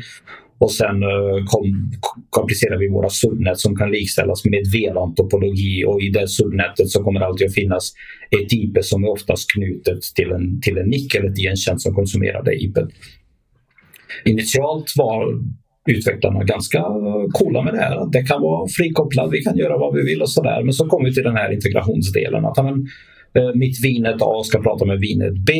Och 0.61 0.73
sen 0.73 1.03
eh, 1.03 1.37
kom, 1.47 1.67
komplicerar 2.31 2.79
vi 2.79 2.89
våra 2.89 3.09
subnät 3.09 3.59
som 3.59 3.77
kan 3.77 3.91
likställas 3.91 4.45
med 4.45 4.63
VLAN-topologi 4.75 5.85
och 5.85 6.03
i 6.03 6.09
det 6.09 6.29
subnätet 6.29 6.89
så 6.89 7.03
kommer 7.05 7.21
det 7.21 7.27
alltid 7.27 7.47
att 7.47 7.55
finnas 7.55 7.93
ett 8.31 8.53
IP 8.53 8.85
som 8.85 9.05
är 9.05 9.11
oftast 9.11 9.53
knutet 9.53 10.03
till 10.17 10.31
en, 10.31 10.61
till 10.61 10.79
en 10.79 10.89
nick 10.89 11.15
eller 11.15 11.31
till 11.31 11.49
en 11.49 11.57
tjänst 11.57 11.83
som 11.83 11.95
konsumerar 11.95 12.43
det 12.45 12.55
IP. 12.65 12.77
Initialt 14.25 14.93
var 14.97 15.41
utvecklarna 15.89 16.45
ganska 16.45 16.79
eh, 16.79 17.25
coola 17.33 17.63
med 17.63 17.75
det 17.75 17.81
här. 17.81 18.11
Det 18.13 18.23
kan 18.23 18.43
vara 18.43 18.69
frikopplat, 18.79 19.33
vi 19.33 19.43
kan 19.43 19.57
göra 19.57 19.79
vad 19.79 19.95
vi 19.95 20.03
vill 20.03 20.23
och 20.23 20.31
sådär. 20.31 20.63
Men 20.63 20.73
så 20.73 20.87
kommer 20.87 21.09
vi 21.09 21.15
till 21.15 21.23
den 21.31 21.37
här 21.37 21.53
integrationsdelen. 21.53 22.45
Att 22.45 22.59
amen, 22.59 22.87
eh, 23.39 23.55
mitt 23.55 23.85
vinet 23.85 24.23
A 24.23 24.43
ska 24.45 24.63
prata 24.63 24.85
med 24.85 24.99
vinet 25.01 25.35
B. 25.47 25.53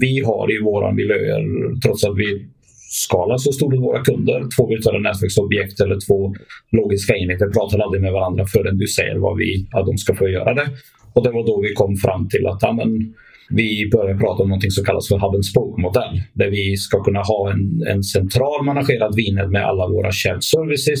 Vi 0.00 0.22
har 0.24 0.56
i 0.56 0.64
våra 0.64 0.92
miljöer, 0.92 1.42
trots 1.80 2.04
att 2.04 2.16
vi 2.16 2.46
skala 2.92 3.38
så 3.38 3.52
stora 3.52 3.80
våra 3.80 4.04
kunder. 4.04 4.44
Två 4.56 4.66
virtuella 4.66 4.98
nätverksobjekt 4.98 5.80
eller 5.80 5.98
två 6.06 6.34
logiska 6.72 7.16
enheter 7.16 7.46
pratar 7.46 7.78
aldrig 7.78 8.02
med 8.02 8.12
varandra 8.12 8.46
förrän 8.46 8.78
du 8.78 8.86
säger 8.86 9.16
vad 9.18 9.36
vi, 9.36 9.66
att 9.72 9.86
de 9.86 9.98
ska 9.98 10.14
få 10.14 10.28
göra 10.28 10.54
det. 10.54 10.68
Och 11.14 11.24
det 11.24 11.30
var 11.30 11.46
då 11.46 11.60
vi 11.60 11.74
kom 11.74 11.96
fram 11.96 12.28
till 12.28 12.46
att 12.46 12.58
ja, 12.62 12.72
men, 12.72 13.14
vi 13.54 13.90
började 13.92 14.18
prata 14.18 14.42
om 14.42 14.48
något 14.48 14.72
som 14.72 14.84
kallas 14.84 15.08
för 15.08 15.14
hub 15.14 15.34
and 15.34 15.44
spoke-modell. 15.44 16.22
Där 16.32 16.50
vi 16.50 16.76
ska 16.76 17.02
kunna 17.02 17.20
ha 17.20 17.52
en, 17.52 17.86
en 17.86 18.02
central 18.02 18.64
managerad 18.64 19.14
vinet 19.16 19.50
med 19.50 19.64
alla 19.66 19.88
våra 19.88 20.12
shared 20.12 20.44
services 20.44 21.00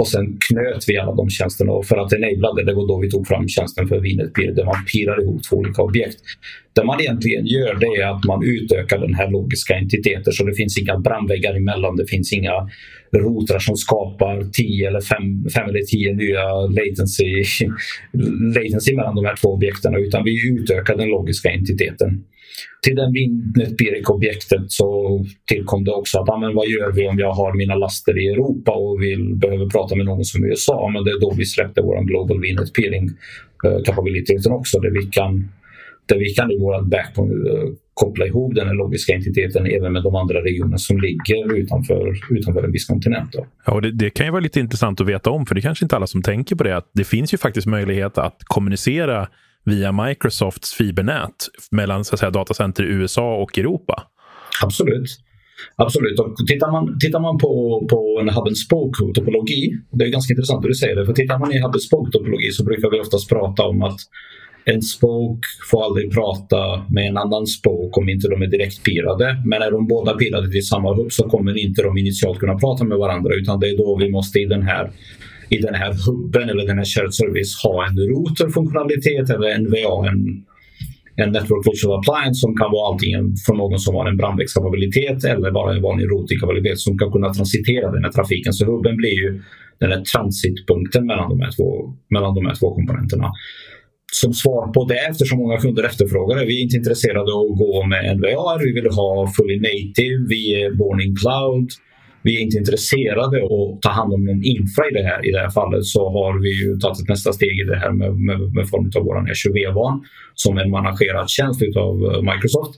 och 0.00 0.08
sen 0.08 0.38
knöt 0.48 0.84
vi 0.88 0.98
alla 0.98 1.14
de 1.14 1.30
tjänsterna 1.30 1.72
och 1.72 1.86
för 1.86 1.96
att 1.96 2.12
enabla 2.12 2.52
det, 2.52 2.64
det 2.64 2.74
var 2.74 2.88
då 2.88 2.98
vi 2.98 3.10
tog 3.10 3.26
fram 3.26 3.48
tjänsten 3.48 3.88
för 3.88 3.98
Vinet 3.98 4.34
Peer 4.34 4.52
där 4.52 4.64
man 4.64 4.84
pirar 4.92 5.22
ihop 5.22 5.42
två 5.42 5.56
olika 5.56 5.82
objekt. 5.82 6.18
Det 6.72 6.84
man 6.84 7.00
egentligen 7.00 7.46
gör 7.46 7.74
det 7.74 7.86
är 7.86 8.06
att 8.14 8.24
man 8.24 8.42
utökar 8.44 8.98
den 8.98 9.14
här 9.14 9.30
logiska 9.30 9.74
entiteten 9.74 10.32
så 10.32 10.44
det 10.44 10.54
finns 10.54 10.78
inga 10.78 10.98
brandväggar 10.98 11.54
emellan. 11.54 11.96
Det 11.96 12.06
finns 12.06 12.32
inga 12.32 12.52
rotrar 13.12 13.58
som 13.58 13.76
skapar 13.76 14.44
10 14.52 14.88
eller 14.88 15.00
5 15.00 15.68
eller 15.68 15.80
10 15.80 16.14
nya 16.14 16.44
latency, 16.66 17.44
latency 18.54 18.96
mellan 18.96 19.14
de 19.14 19.24
här 19.24 19.36
två 19.36 19.48
objekten 19.48 19.94
utan 19.94 20.24
vi 20.24 20.48
utökar 20.48 20.96
den 20.96 21.08
logiska 21.08 21.50
entiteten. 21.50 22.24
Till 22.82 22.96
den 22.96 23.12
Winnet-Birek-objektet 23.12 24.64
så 24.68 25.20
tillkom 25.46 25.84
det 25.84 25.92
också 25.92 26.18
att 26.18 26.28
ah, 26.28 26.38
men 26.38 26.54
vad 26.54 26.68
gör 26.68 26.92
vi 26.92 27.08
om 27.08 27.18
jag 27.18 27.32
har 27.32 27.54
mina 27.54 27.74
laster 27.74 28.18
i 28.22 28.26
Europa 28.28 28.72
och 28.72 29.02
vill, 29.02 29.34
behöver 29.34 29.66
prata 29.66 29.96
med 29.96 30.06
någon 30.06 30.24
som 30.24 30.44
USA? 30.44 30.90
Men 30.92 31.04
det 31.04 31.10
är 31.10 31.20
då 31.20 31.34
vi 31.38 31.44
släppte 31.44 31.82
vår 31.82 32.04
Global 32.04 32.40
Winnet 32.40 32.72
Peering-kapabiliteten 32.74 34.52
eh, 34.52 34.58
också 34.58 34.78
där 34.80 34.90
vi 34.90 35.02
kan, 35.06 35.48
där 36.06 36.18
vi 36.18 36.34
kan 36.34 36.50
i 36.50 36.58
vårt 36.58 36.86
backbone 36.86 37.50
eh, 37.50 37.68
koppla 37.94 38.26
ihop 38.26 38.54
den 38.54 38.68
logiska 38.76 39.14
entiteten 39.14 39.66
även 39.66 39.92
med 39.92 40.02
de 40.02 40.14
andra 40.14 40.38
regionerna 40.44 40.78
som 40.78 41.00
ligger 41.00 41.54
utanför, 41.54 42.12
utanför 42.30 42.62
en 42.62 42.72
viss 42.72 42.86
kontinent. 42.86 43.32
Då. 43.32 43.46
Ja, 43.66 43.72
och 43.72 43.82
det, 43.82 43.92
det, 43.92 44.10
kan 44.10 44.26
ju 44.26 44.32
vara 44.32 44.40
lite 44.40 44.60
intressant 44.60 45.00
att 45.00 45.06
veta 45.06 45.30
om, 45.30 45.46
för 45.46 45.54
det 45.54 45.58
är 45.58 45.62
kanske 45.62 45.84
inte 45.84 45.96
alla 45.96 46.06
som 46.06 46.22
tänker 46.22 46.56
på 46.56 46.64
det, 46.64 46.76
att 46.76 46.90
det 46.94 47.04
finns 47.04 47.34
ju 47.34 47.38
faktiskt 47.38 47.66
möjlighet 47.66 48.18
att 48.18 48.36
kommunicera 48.44 49.28
via 49.64 49.92
Microsofts 49.92 50.74
fibernät 50.74 51.48
mellan 51.70 52.04
så 52.04 52.14
att 52.14 52.20
säga, 52.20 52.30
datacenter 52.30 52.84
i 52.84 52.86
USA 52.86 53.36
och 53.36 53.58
Europa. 53.58 54.02
Absolut. 54.62 55.08
Absolut. 55.76 56.18
Och 56.20 56.36
tittar 56.46 56.70
man, 56.72 56.98
tittar 56.98 57.20
man 57.20 57.38
på, 57.38 57.86
på 57.90 58.18
en 58.20 58.28
hub 58.28 58.46
and 58.46 58.58
spoke-topologi, 58.58 59.78
det 59.90 60.04
är 60.04 60.08
ganska 60.08 60.32
intressant 60.32 60.64
att 60.64 60.70
du 60.70 60.74
säger 60.74 60.96
det, 60.96 61.06
för 61.06 61.12
tittar 61.12 61.38
man 61.38 61.52
i 61.52 61.60
hub 61.60 61.74
and 61.74 61.82
spoke-topologi 61.82 62.50
så 62.50 62.64
brukar 62.64 62.90
vi 62.90 63.00
oftast 63.00 63.28
prata 63.28 63.62
om 63.62 63.82
att 63.82 64.00
en 64.64 64.82
spoke 64.82 65.46
får 65.70 65.84
aldrig 65.84 66.12
prata 66.12 66.86
med 66.90 67.06
en 67.08 67.16
annan 67.16 67.46
spoke 67.46 68.00
om 68.00 68.08
inte 68.08 68.28
de 68.28 68.42
är 68.42 68.46
direkt 68.46 68.84
pirade. 68.84 69.42
Men 69.44 69.62
är 69.62 69.70
de 69.70 69.86
båda 69.86 70.14
pirade 70.14 70.50
till 70.50 70.66
samma 70.66 70.94
hub 70.94 71.12
så 71.12 71.28
kommer 71.28 71.58
inte 71.58 71.82
de 71.82 71.98
initialt 71.98 72.38
kunna 72.38 72.58
prata 72.58 72.84
med 72.84 72.98
varandra 72.98 73.34
utan 73.34 73.60
det 73.60 73.68
är 73.68 73.76
då 73.76 73.96
vi 73.96 74.10
måste 74.10 74.38
i 74.38 74.44
den 74.44 74.62
här 74.62 74.90
i 75.48 75.58
den 75.58 75.74
här 75.74 75.92
hubben 76.06 76.48
eller 76.48 76.66
den 76.66 76.78
här 76.78 76.84
shared 76.84 77.14
service 77.14 77.62
ha 77.62 77.86
en 77.86 77.96
router-funktionalitet 77.96 79.30
eller 79.30 79.48
en 79.48 79.70
VA, 79.70 80.08
en, 80.10 80.20
en 81.16 81.32
Network 81.32 81.66
Virtual 81.66 81.98
Appliance 81.98 82.40
som 82.40 82.56
kan 82.56 82.70
vara 82.70 82.92
antingen 82.92 83.34
från 83.46 83.56
någon 83.56 83.78
som 83.78 83.94
har 83.94 84.06
en 84.08 84.16
brandvägskapabilitet 84.16 85.24
eller 85.24 85.50
bara 85.50 85.74
en 85.74 85.82
vanlig 85.82 86.06
routing-kapabilitet 86.06 86.78
som 86.78 86.98
kan 86.98 87.12
kunna 87.12 87.32
transitera 87.34 87.90
den 87.92 88.04
här 88.04 88.12
trafiken. 88.12 88.52
Så 88.52 88.64
hubben 88.64 88.96
blir 88.96 89.16
ju 89.22 89.42
den 89.80 89.90
här 89.92 90.02
transitpunkten 90.12 91.06
mellan 91.06 91.28
de 91.30 91.40
här 91.40 91.50
två, 91.56 91.94
mellan 92.10 92.34
de 92.34 92.46
här 92.46 92.54
två 92.54 92.74
komponenterna. 92.74 93.32
Som 94.12 94.32
svar 94.32 94.72
på 94.72 94.84
det, 94.84 94.98
eftersom 95.10 95.38
många 95.38 95.56
kunder 95.56 95.84
efterfrågar 95.84 96.36
det, 96.38 96.46
vi 96.46 96.58
är 96.58 96.62
inte 96.62 96.76
intresserade 96.76 97.32
av 97.32 97.44
att 97.52 97.58
gå 97.58 97.86
med 97.86 98.16
NVR, 98.16 98.64
vi 98.64 98.72
vill 98.72 98.90
ha 98.90 99.32
fully 99.36 99.56
native, 99.56 100.26
vi 100.28 100.62
är 100.62 100.70
born 100.70 101.00
in 101.00 101.16
cloud. 101.16 101.68
Vi 102.22 102.36
är 102.36 102.40
inte 102.40 102.58
intresserade 102.58 103.42
av 103.42 103.52
att 103.52 103.82
ta 103.82 103.90
hand 103.90 104.12
om 104.12 104.24
någon 104.24 104.44
infra 104.44 104.84
i 104.90 104.92
det 104.92 105.02
här, 105.02 105.28
i 105.28 105.30
det 105.32 105.38
här 105.38 105.50
fallet 105.50 105.84
så 105.84 106.10
har 106.10 106.42
vi 106.42 106.50
ju 106.62 106.78
tagit 106.78 107.00
ett 107.00 107.08
nästa 107.08 107.32
steg 107.32 107.60
i 107.60 107.64
det 107.64 107.76
här 107.76 107.92
med, 107.92 108.16
med, 108.16 108.38
med 108.54 108.68
form 108.68 108.90
av 108.96 109.02
vår 109.04 109.34
SUV-van 109.34 110.04
som 110.34 110.58
en 110.58 110.70
managerad 110.70 111.30
tjänst 111.30 111.62
av 111.76 111.94
eh, 112.04 112.22
Microsoft 112.32 112.74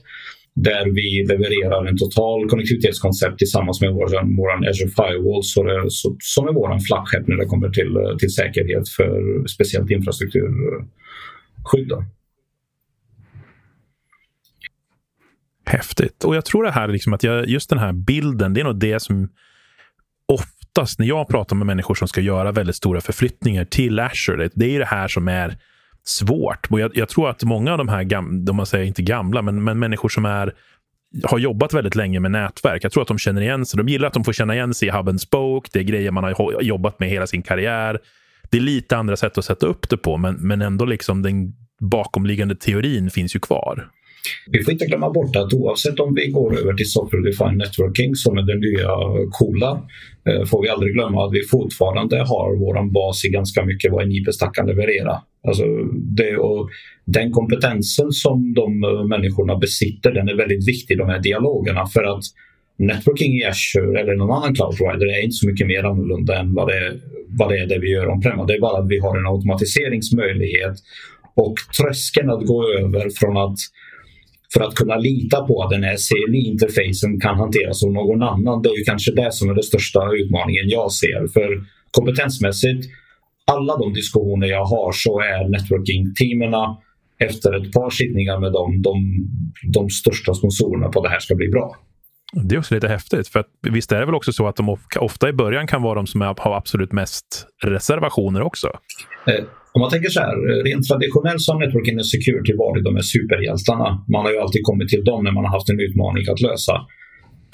där 0.55 0.85
vi 0.85 1.25
levererar 1.27 1.85
en 1.85 1.97
total 1.97 2.49
konnektivitetskoncept 2.49 3.37
tillsammans 3.37 3.81
med 3.81 3.93
vår, 3.93 4.37
vår 4.37 4.69
Azure 4.69 4.89
Firewall 4.89 5.43
så 5.43 5.63
det, 5.63 5.85
så, 5.89 6.15
som 6.19 6.47
är 6.47 6.53
vår 6.53 6.79
flaggskepp 6.79 7.27
när 7.27 7.35
det 7.35 7.45
kommer 7.45 7.69
till, 7.69 8.17
till 8.19 8.33
säkerhet 8.33 8.89
för 8.89 9.47
speciellt 9.47 9.91
infrastrukturskydd. 9.91 11.91
Häftigt. 15.65 16.23
Och 16.23 16.35
jag 16.35 16.45
tror 16.45 16.63
det 16.63 16.71
här, 16.71 16.87
liksom 16.87 17.13
att 17.13 17.23
jag, 17.23 17.47
just 17.47 17.69
den 17.69 17.79
här 17.79 17.93
bilden, 17.93 18.53
det 18.53 18.61
är 18.61 18.63
nog 18.63 18.79
det 18.79 18.99
som 18.99 19.29
oftast 20.27 20.99
när 20.99 21.07
jag 21.07 21.27
pratar 21.27 21.55
med 21.55 21.67
människor 21.67 21.95
som 21.95 22.07
ska 22.07 22.21
göra 22.21 22.51
väldigt 22.51 22.75
stora 22.75 23.01
förflyttningar 23.01 23.65
till 23.65 23.99
Azure, 23.99 24.43
det, 24.43 24.51
det 24.55 24.75
är 24.75 24.79
det 24.79 24.85
här 24.85 25.07
som 25.07 25.27
är 25.27 25.57
svårt. 26.03 26.67
Och 26.69 26.79
jag, 26.79 26.97
jag, 26.97 27.09
tror 27.09 27.29
att 27.29 27.43
många 27.43 27.71
av 27.71 27.77
de 27.77 27.89
här, 27.89 28.03
gam, 28.03 28.45
de 28.45 28.55
man 28.55 28.65
säger 28.65 28.85
inte 28.85 29.01
gamla, 29.01 29.41
men, 29.41 29.63
men 29.63 29.79
människor 29.79 30.09
som 30.09 30.25
är 30.25 30.53
har 31.23 31.39
jobbat 31.39 31.73
väldigt 31.73 31.95
länge 31.95 32.19
med 32.19 32.31
nätverk. 32.31 32.83
Jag 32.83 32.91
tror 32.91 33.01
att 33.01 33.07
de 33.07 33.17
känner 33.17 33.41
igen 33.41 33.65
sig. 33.65 33.77
De 33.77 33.87
gillar 33.87 34.07
att 34.07 34.13
de 34.13 34.23
får 34.23 34.33
känna 34.33 34.55
igen 34.55 34.73
sig 34.73 34.87
i 34.87 34.91
hub 34.91 35.09
and 35.09 35.21
spoke. 35.21 35.69
Det 35.73 35.79
är 35.79 35.83
grejer 35.83 36.11
man 36.11 36.23
har 36.23 36.61
jobbat 36.61 36.99
med 36.99 37.09
hela 37.09 37.27
sin 37.27 37.41
karriär. 37.41 37.99
Det 38.49 38.57
är 38.57 38.61
lite 38.61 38.97
andra 38.97 39.15
sätt 39.15 39.37
att 39.37 39.45
sätta 39.45 39.65
upp 39.65 39.89
det 39.89 39.97
på, 39.97 40.17
men, 40.17 40.35
men 40.35 40.61
ändå 40.61 40.85
liksom 40.85 41.21
den 41.21 41.53
bakomliggande 41.79 42.55
teorin 42.55 43.09
finns 43.09 43.35
ju 43.35 43.39
kvar 43.39 43.89
vi 44.47 44.63
får 44.63 44.73
inte 44.73 44.85
glömma 44.85 45.09
bort 45.09 45.35
att 45.35 45.53
oavsett 45.53 45.99
om 45.99 46.13
vi 46.15 46.27
går 46.27 46.59
över 46.59 46.73
till 46.73 46.89
software 46.89 47.23
defined 47.23 47.57
networking 47.57 48.15
som 48.15 48.37
är 48.37 48.41
det 48.41 48.55
nya 48.55 48.89
coola 49.31 49.87
eh, 50.29 50.45
får 50.45 50.61
vi 50.61 50.69
aldrig 50.69 50.93
glömma 50.93 51.25
att 51.25 51.33
vi 51.33 51.47
fortfarande 51.51 52.17
har 52.17 52.59
vår 52.59 52.91
bas 52.91 53.25
i 53.25 53.29
ganska 53.29 53.65
mycket 53.65 53.91
vad 53.91 54.03
en 54.03 54.11
IP-stack 54.11 54.55
kan 54.55 54.67
leverera. 54.67 55.21
Alltså 55.47 55.63
det, 55.93 56.37
och 56.37 56.69
den 57.05 57.31
kompetensen 57.31 58.11
som 58.11 58.53
de 58.53 58.83
eh, 58.83 59.03
människorna 59.03 59.55
besitter 59.57 60.11
den 60.11 60.29
är 60.29 60.35
väldigt 60.35 60.67
viktig 60.67 60.93
i 60.93 60.97
de 60.97 61.09
här 61.09 61.19
dialogerna 61.19 61.85
för 61.85 62.03
att 62.03 62.23
networking 62.77 63.33
i 63.33 63.43
Azure 63.45 63.99
eller 63.99 64.15
någon 64.15 64.31
annan 64.31 64.55
cloud 64.55 64.77
provider 64.77 65.05
är 65.05 65.23
inte 65.23 65.35
så 65.35 65.47
mycket 65.47 65.67
mer 65.67 65.83
annorlunda 65.83 66.39
än 66.39 66.53
vad 66.53 66.67
det, 66.67 66.99
vad 67.27 67.49
det 67.49 67.57
är 67.57 67.67
det 67.67 67.79
vi 67.79 67.91
gör 67.91 68.07
om 68.07 68.19
Det 68.19 68.53
är 68.53 68.59
bara 68.59 68.77
att 68.83 68.89
vi 68.89 68.99
har 68.99 69.17
en 69.17 69.27
automatiseringsmöjlighet 69.27 70.75
och 71.35 71.55
tröskeln 71.77 72.29
att 72.29 72.45
gå 72.45 72.67
över 72.79 73.09
från 73.19 73.37
att 73.37 73.57
för 74.53 74.61
att 74.61 74.75
kunna 74.75 74.95
lita 74.95 75.47
på 75.47 75.63
att 75.63 75.69
den 75.69 75.83
här 75.83 75.97
CLI-interfacen 76.07 77.19
kan 77.19 77.35
hanteras 77.37 77.83
av 77.83 77.93
någon 77.93 78.23
annan. 78.23 78.61
Det 78.61 78.69
är 78.69 78.77
ju 78.77 78.83
kanske 78.83 79.11
det 79.11 79.33
som 79.33 79.49
är 79.49 79.53
den 79.53 79.63
största 79.63 79.99
utmaningen 80.13 80.69
jag 80.69 80.91
ser. 80.91 81.27
För 81.33 81.63
kompetensmässigt, 81.91 82.85
alla 83.51 83.77
de 83.77 83.93
diskussioner 83.93 84.47
jag 84.47 84.65
har 84.65 84.91
så 84.91 85.19
är 85.19 85.49
networking-teamen 85.49 86.53
efter 87.19 87.53
ett 87.61 87.73
par 87.73 87.89
sittningar 87.89 88.39
med 88.39 88.51
dem 88.51 88.81
de, 88.81 88.93
de 89.73 89.89
största 89.89 90.33
sponsorerna 90.33 90.89
på 90.89 91.03
det 91.03 91.09
här 91.09 91.19
ska 91.19 91.35
bli 91.35 91.47
bra. 91.47 91.75
Det 92.33 92.55
är 92.55 92.59
också 92.59 92.75
lite 92.75 92.87
häftigt. 92.87 93.27
För 93.27 93.39
att, 93.39 93.47
visst 93.61 93.91
är 93.91 93.99
det 93.99 94.05
väl 94.05 94.15
också 94.15 94.33
så 94.33 94.47
att 94.47 94.55
de 94.55 94.77
ofta 94.99 95.29
i 95.29 95.33
början 95.33 95.67
kan 95.67 95.81
vara 95.81 95.95
de 95.95 96.07
som 96.07 96.21
har 96.21 96.57
absolut 96.57 96.91
mest 96.91 97.47
reservationer 97.63 98.41
också? 98.41 98.71
Om 99.75 99.79
man 99.81 99.89
tänker 99.89 100.09
så 100.09 100.19
här, 100.19 100.35
rent 100.67 100.87
traditionellt 100.87 101.41
som 101.41 101.59
Networking 101.59 101.95
and 102.01 102.05
Security 102.15 102.53
varit 102.65 102.83
de 102.83 102.95
här 102.95 103.07
superhjältarna. 103.15 103.87
Man 104.13 104.21
har 104.25 104.31
ju 104.31 104.39
alltid 104.43 104.63
kommit 104.63 104.89
till 104.89 105.03
dem 105.03 105.23
när 105.23 105.31
man 105.37 105.43
har 105.45 105.53
haft 105.57 105.69
en 105.69 105.79
utmaning 105.79 106.23
att 106.33 106.41
lösa. 106.47 106.75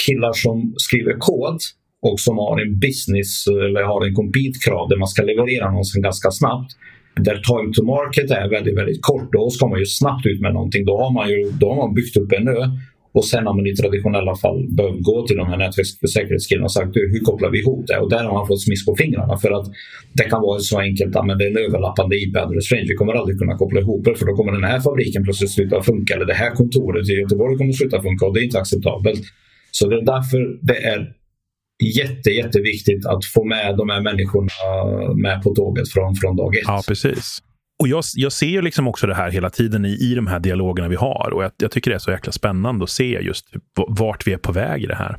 Killar 0.06 0.34
som 0.34 0.74
skriver 0.86 1.16
kod 1.28 1.60
och 2.08 2.20
som 2.20 2.36
har 2.38 2.56
en 2.64 2.80
business 2.86 3.32
eller 3.48 3.84
har 3.92 4.02
en 4.08 4.14
compete-krav 4.22 4.90
där 4.90 4.98
man 5.04 5.08
ska 5.14 5.20
leverera 5.24 5.66
någonting 5.72 6.02
ganska 6.10 6.32
snabbt. 6.32 6.72
Där 7.28 7.38
time 7.50 7.70
to 7.76 7.84
market 7.96 8.32
är 8.32 8.50
väldigt, 8.50 8.78
väldigt 8.82 9.02
kort. 9.02 9.28
Då 9.32 9.50
ska 9.50 9.68
man 9.68 9.80
ju 9.80 9.86
snabbt 9.86 10.26
ut 10.26 10.42
med 10.42 10.54
någonting. 10.54 10.86
Då 10.86 10.98
har 11.02 11.12
man 11.18 11.30
ju 11.30 11.52
då 11.62 11.66
har 11.70 11.78
man 11.84 11.94
byggt 11.94 12.18
upp 12.18 12.32
en 12.32 12.48
ö 12.48 12.62
och 13.12 13.26
sen 13.26 13.48
har 13.48 13.54
man 13.56 13.68
i 13.68 13.76
traditionella 13.76 14.36
fall 14.36 14.68
behövt 14.78 15.02
gå 15.02 15.28
till 15.28 15.38
de 15.38 15.48
här 15.48 15.58
nätverkssäkerhetskillarna 15.58 16.66
och 16.66 16.72
sagt 16.72 16.96
hur 16.96 17.24
kopplar 17.30 17.50
vi 17.50 17.60
ihop 17.60 17.88
det? 17.88 17.98
Och 17.98 18.10
där 18.10 18.24
har 18.24 18.34
man 18.34 18.48
fått 18.48 18.62
smiss 18.62 18.86
på 18.86 18.96
fingrarna 18.96 19.38
för 19.38 19.52
att 19.52 19.68
det 20.14 20.24
kan 20.24 20.42
vara 20.42 20.60
så 20.60 20.80
enkelt 20.80 21.16
att 21.16 21.40
det 21.40 21.46
är 21.46 21.52
en 21.52 21.66
överlappande 21.68 22.16
IP-adress 22.16 22.72
range. 22.72 22.86
Vi 22.90 22.96
kommer 22.96 23.14
aldrig 23.14 23.40
kunna 23.40 23.58
koppla 23.58 23.80
ihop 23.80 24.06
det 24.06 24.16
för 24.16 24.26
då 24.26 24.36
kommer 24.36 24.52
den 24.52 24.64
här 24.64 24.80
fabriken 24.80 25.24
plötsligt 25.24 25.52
sluta 25.52 25.82
funka 25.82 26.14
eller 26.16 26.26
det 26.26 26.34
här 26.34 26.52
kontoret 26.52 27.10
i 27.10 27.14
Göteborg 27.14 27.58
kommer 27.58 27.74
sluta 27.74 28.02
funka 28.02 28.26
och 28.26 28.34
det 28.34 28.40
är 28.40 28.44
inte 28.44 28.60
acceptabelt. 28.60 29.24
Så 29.72 29.88
det 29.88 29.96
är 29.96 30.06
därför 30.06 30.40
det 30.62 30.78
är 30.78 31.14
jätte, 31.84 32.30
jätteviktigt 32.30 33.06
att 33.06 33.26
få 33.34 33.44
med 33.44 33.78
de 33.78 33.90
här 33.90 34.02
människorna 34.02 34.52
med 35.16 35.44
på 35.44 35.56
tåget 35.56 35.90
från, 35.90 36.16
från 36.16 36.36
dag 36.36 36.56
ett. 36.56 36.64
Ja, 36.66 36.82
precis. 36.88 37.42
Och 37.80 37.88
jag, 37.88 38.04
jag 38.16 38.32
ser 38.32 38.48
ju 38.48 38.62
liksom 38.62 38.88
också 38.88 39.08
det 39.08 39.16
här 39.16 39.32
hela 39.32 39.50
tiden 39.50 39.86
i, 39.86 39.90
i 39.90 40.16
de 40.16 40.28
här 40.28 40.40
dialogerna 40.40 40.90
vi 40.90 40.96
har. 40.96 41.34
Och 41.34 41.44
jag, 41.44 41.52
jag, 41.58 41.72
tycker 41.72 41.92
det 41.92 41.96
är 41.96 42.00
så 42.00 42.12
jäkla 42.12 42.32
spännande 42.32 42.84
att 42.84 42.90
se 42.90 43.20
just 43.22 43.48
vart 43.88 44.28
vi 44.28 44.34
är 44.34 44.38
på 44.38 44.52
väg 44.52 44.84
i 44.84 44.86
det 44.86 44.96
här. 44.96 45.18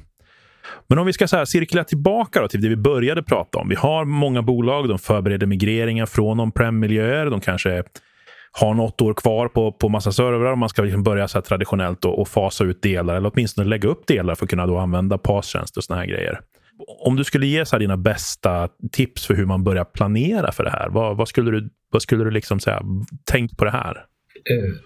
Men 0.89 0.99
om 0.99 1.07
vi 1.07 1.13
ska 1.13 1.29
så 1.29 1.37
här 1.37 1.45
cirkla 1.45 1.85
tillbaka 1.85 2.49
till 2.49 2.61
det 2.61 2.69
vi 2.69 2.77
började 2.77 3.23
prata 3.23 3.59
om. 3.59 3.69
Vi 3.69 3.75
har 3.75 4.05
många 4.05 4.43
bolag, 4.43 4.89
de 4.89 4.99
förbereder 4.99 5.47
migreringar 5.47 6.07
från 6.07 6.41
on-prem-miljöer. 6.41 7.27
De 7.27 7.41
kanske 7.41 7.83
har 8.53 8.75
något 8.75 9.01
år 9.01 9.15
kvar 9.15 9.49
på, 9.49 9.73
på 9.73 9.89
massa 9.89 10.13
servrar. 10.13 10.57
Man 10.57 10.69
ska 10.69 10.83
liksom 10.83 11.03
börja 11.03 11.29
så 11.29 11.39
här 11.39 11.43
traditionellt 11.43 12.05
och, 12.05 12.21
och 12.21 12.29
fasa 12.29 12.65
ut 12.65 12.83
delar 12.83 13.17
eller 13.17 13.31
åtminstone 13.35 13.69
lägga 13.69 13.89
upp 13.89 14.07
delar 14.07 14.35
för 14.35 14.45
att 14.45 14.51
kunna 14.51 14.67
då 14.67 14.79
använda 14.79 15.19
pass-tjänster 15.19 15.81
och 15.81 15.85
såna 15.85 16.01
här 16.01 16.07
grejer. 16.07 16.41
Om 16.87 17.17
du 17.17 17.25
skulle 17.25 17.47
ge 17.47 17.67
så 17.67 17.79
dina 17.79 17.97
bästa 17.97 18.69
tips 18.93 19.27
för 19.27 19.35
hur 19.35 19.47
man 19.47 19.65
börjar 19.65 19.85
planera 19.85 20.53
för 20.53 20.65
det 20.65 20.71
här, 20.71 20.89
vad, 20.89 21.17
vad 21.17 21.29
skulle 21.29 21.51
du, 21.51 21.71
vad 21.91 22.03
skulle 22.03 22.25
du 22.25 22.31
liksom 22.31 22.61
säga? 22.61 22.83
Tänk 23.25 23.57
på 23.57 23.65
det 23.65 23.71
här. 23.71 23.95
Uh, 24.51 24.77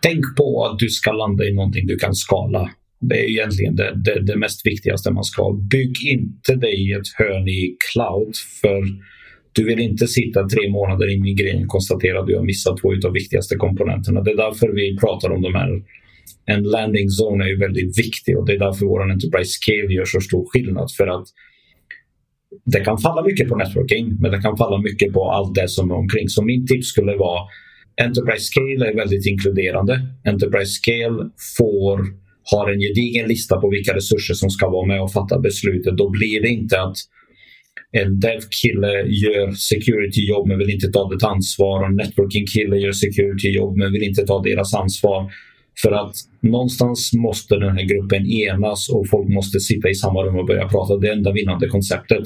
tänk 0.00 0.36
på 0.36 0.64
att 0.64 0.78
du 0.78 0.88
ska 0.88 1.12
landa 1.12 1.44
i 1.44 1.54
någonting 1.54 1.86
du 1.86 1.96
kan 1.96 2.14
skala. 2.14 2.70
Det 3.00 3.24
är 3.24 3.30
egentligen 3.30 3.76
det, 3.76 3.92
det, 4.04 4.20
det 4.20 4.36
mest 4.36 4.66
viktigaste 4.66 5.10
man 5.10 5.24
ska. 5.24 5.52
Bygg 5.52 5.94
inte 6.06 6.54
dig 6.54 6.88
i 6.88 6.92
ett 6.92 7.08
hörn 7.18 7.48
i 7.48 7.76
cloud 7.92 8.32
för 8.60 8.82
du 9.52 9.64
vill 9.64 9.80
inte 9.80 10.06
sitta 10.06 10.48
tre 10.48 10.70
månader 10.70 11.14
in 11.14 11.26
i 11.26 11.34
grejen 11.34 11.62
och 11.62 11.68
konstatera 11.68 12.20
att 12.20 12.26
du 12.26 12.36
har 12.36 12.44
missat 12.44 12.76
två 12.76 12.92
av 12.92 13.00
de 13.00 13.12
viktigaste 13.12 13.56
komponenterna. 13.56 14.20
Det 14.20 14.30
är 14.30 14.36
därför 14.36 14.68
vi 14.68 14.96
pratar 14.96 15.30
om 15.30 15.42
de 15.42 15.54
här 15.54 15.82
en 16.46 16.62
landing 16.62 17.08
zone 17.20 17.44
är 17.44 17.48
ju 17.48 17.58
väldigt 17.58 17.98
viktig 17.98 18.38
och 18.38 18.46
det 18.46 18.52
är 18.52 18.58
därför 18.58 18.86
vår 18.86 19.10
Enterprise 19.10 19.50
Scale 19.50 19.94
gör 19.94 20.04
så 20.04 20.20
stor 20.20 20.46
skillnad. 20.52 20.88
För 20.96 21.06
att 21.06 21.26
det 22.64 22.80
kan 22.80 22.98
falla 22.98 23.22
mycket 23.22 23.48
på 23.48 23.56
networking, 23.56 24.16
men 24.20 24.30
det 24.30 24.40
kan 24.42 24.56
falla 24.56 24.78
mycket 24.78 25.12
på 25.12 25.30
allt 25.30 25.54
det 25.54 25.68
som 25.68 25.90
är 25.90 25.94
omkring. 25.94 26.28
Så 26.28 26.42
min 26.42 26.66
tips 26.66 26.86
skulle 26.86 27.16
vara 27.16 27.40
Enterprise 28.02 28.44
Scale 28.44 28.90
är 28.90 28.96
väldigt 28.96 29.26
inkluderande. 29.26 30.00
Enterprise 30.24 30.70
Scale 30.70 31.30
får, 31.58 31.98
har 32.52 32.72
en 32.72 32.80
gedigen 32.80 33.28
lista 33.28 33.60
på 33.60 33.70
vilka 33.70 33.94
resurser 33.94 34.34
som 34.34 34.50
ska 34.50 34.70
vara 34.70 34.86
med 34.86 35.02
och 35.02 35.12
fatta 35.12 35.38
beslutet. 35.38 35.96
Då 35.96 36.10
blir 36.10 36.42
det 36.42 36.48
inte 36.48 36.82
att 36.82 36.96
en 37.92 38.20
dev-kille 38.20 38.92
gör 39.06 39.52
security-jobb 39.52 40.48
men 40.48 40.58
vill 40.58 40.70
inte 40.70 40.88
ta 40.88 41.10
det 41.10 41.26
ansvar 41.26 41.80
och 41.80 41.86
en 41.86 41.96
networking-kille 41.96 42.76
gör 42.76 42.92
security-jobb 42.92 43.76
men 43.76 43.92
vill 43.92 44.02
inte 44.02 44.26
ta 44.26 44.42
deras 44.42 44.74
ansvar. 44.74 45.32
För 45.82 45.92
att 45.92 46.14
någonstans 46.40 47.10
måste 47.14 47.56
den 47.56 47.76
här 47.76 47.84
gruppen 47.84 48.26
enas 48.26 48.88
och 48.88 49.08
folk 49.10 49.28
måste 49.28 49.60
sitta 49.60 49.88
i 49.88 49.94
samma 49.94 50.22
rum 50.22 50.38
och 50.38 50.46
börja 50.46 50.68
prata. 50.68 50.96
Det 50.96 51.12
enda 51.12 51.32
vinnande 51.32 51.68
konceptet. 51.68 52.22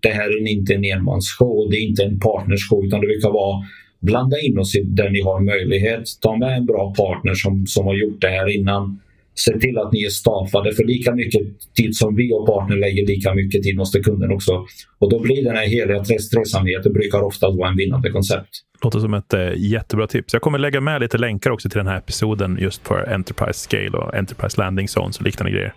Det 0.00 0.08
här 0.08 0.28
är 0.28 0.48
inte 0.48 0.74
en 0.74 0.84
enmansshow, 0.84 1.70
det 1.70 1.76
är 1.76 1.88
inte 1.88 2.04
en 2.04 2.20
partnershow 2.20 2.84
utan 2.84 3.00
det 3.00 3.06
brukar 3.06 3.30
vara 3.30 3.64
blanda 4.00 4.40
in 4.40 4.58
oss 4.58 4.72
där 4.84 5.10
ni 5.10 5.20
har 5.20 5.40
möjlighet. 5.40 6.04
Ta 6.20 6.36
med 6.36 6.56
en 6.56 6.66
bra 6.66 6.94
partner 6.96 7.34
som, 7.34 7.66
som 7.66 7.86
har 7.86 7.94
gjort 7.94 8.20
det 8.20 8.28
här 8.28 8.56
innan. 8.56 9.00
Se 9.34 9.58
till 9.58 9.78
att 9.78 9.92
ni 9.92 10.04
är 10.04 10.10
staffade 10.10 10.72
för 10.72 10.84
lika 10.84 11.14
mycket 11.14 11.42
tid 11.76 11.96
som 11.96 12.16
vi 12.16 12.32
och 12.32 12.46
partner 12.46 12.76
lägger 12.76 13.06
lika 13.06 13.34
mycket 13.34 13.62
tid 13.62 13.76
måste 13.76 14.00
kunden 14.00 14.32
också. 14.32 14.66
Och 14.98 15.10
då 15.10 15.20
blir 15.20 15.44
den 15.44 15.56
här 15.56 15.66
heliga 15.66 16.04
stressamheten 16.04 16.92
brukar 16.92 17.22
ofta 17.22 17.50
vara 17.50 17.68
en 17.68 17.76
vinnande 17.76 18.10
koncept. 18.10 18.48
Låter 18.82 18.98
som 18.98 19.14
ett 19.14 19.34
eh, 19.34 19.52
jättebra 19.56 20.06
tips. 20.06 20.32
Jag 20.32 20.42
kommer 20.42 20.58
lägga 20.58 20.80
med 20.80 21.00
lite 21.00 21.18
länkar 21.18 21.50
också 21.50 21.68
till 21.68 21.78
den 21.78 21.86
här 21.86 21.98
episoden 21.98 22.58
just 22.60 22.88
för 22.88 23.12
Enterprise 23.12 23.58
Scale 23.58 23.90
och 23.90 24.14
Enterprise 24.14 24.60
Landing 24.60 24.88
Zones 24.88 25.18
och 25.18 25.24
liknande 25.24 25.52
grejer. 25.52 25.74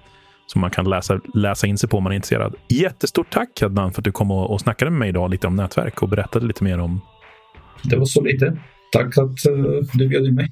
Som 0.47 0.61
man 0.61 0.69
kan 0.69 0.89
läsa, 0.89 1.21
läsa 1.33 1.67
in 1.67 1.77
sig 1.77 1.89
på 1.89 1.97
om 1.97 2.03
man 2.03 2.11
är 2.11 2.15
intresserad. 2.15 2.55
Jättestort 2.69 3.29
tack 3.29 3.61
Adnan 3.61 3.93
för 3.93 4.01
att 4.01 4.05
du 4.05 4.11
kom 4.11 4.31
och, 4.31 4.51
och 4.51 4.61
snackade 4.61 4.91
med 4.91 4.99
mig 4.99 5.09
idag 5.09 5.31
lite 5.31 5.47
om 5.47 5.55
nätverk 5.55 6.01
och 6.01 6.09
berättade 6.09 6.45
lite 6.45 6.63
mer 6.63 6.79
om... 6.79 7.01
Det 7.83 7.97
var 7.97 8.05
så 8.05 8.21
lite. 8.21 8.57
Tack 8.91 9.17
att 9.17 9.51
uh, 9.51 9.81
du 9.93 10.07
bjöd 10.07 10.25
in 10.25 10.35
mig. 10.35 10.51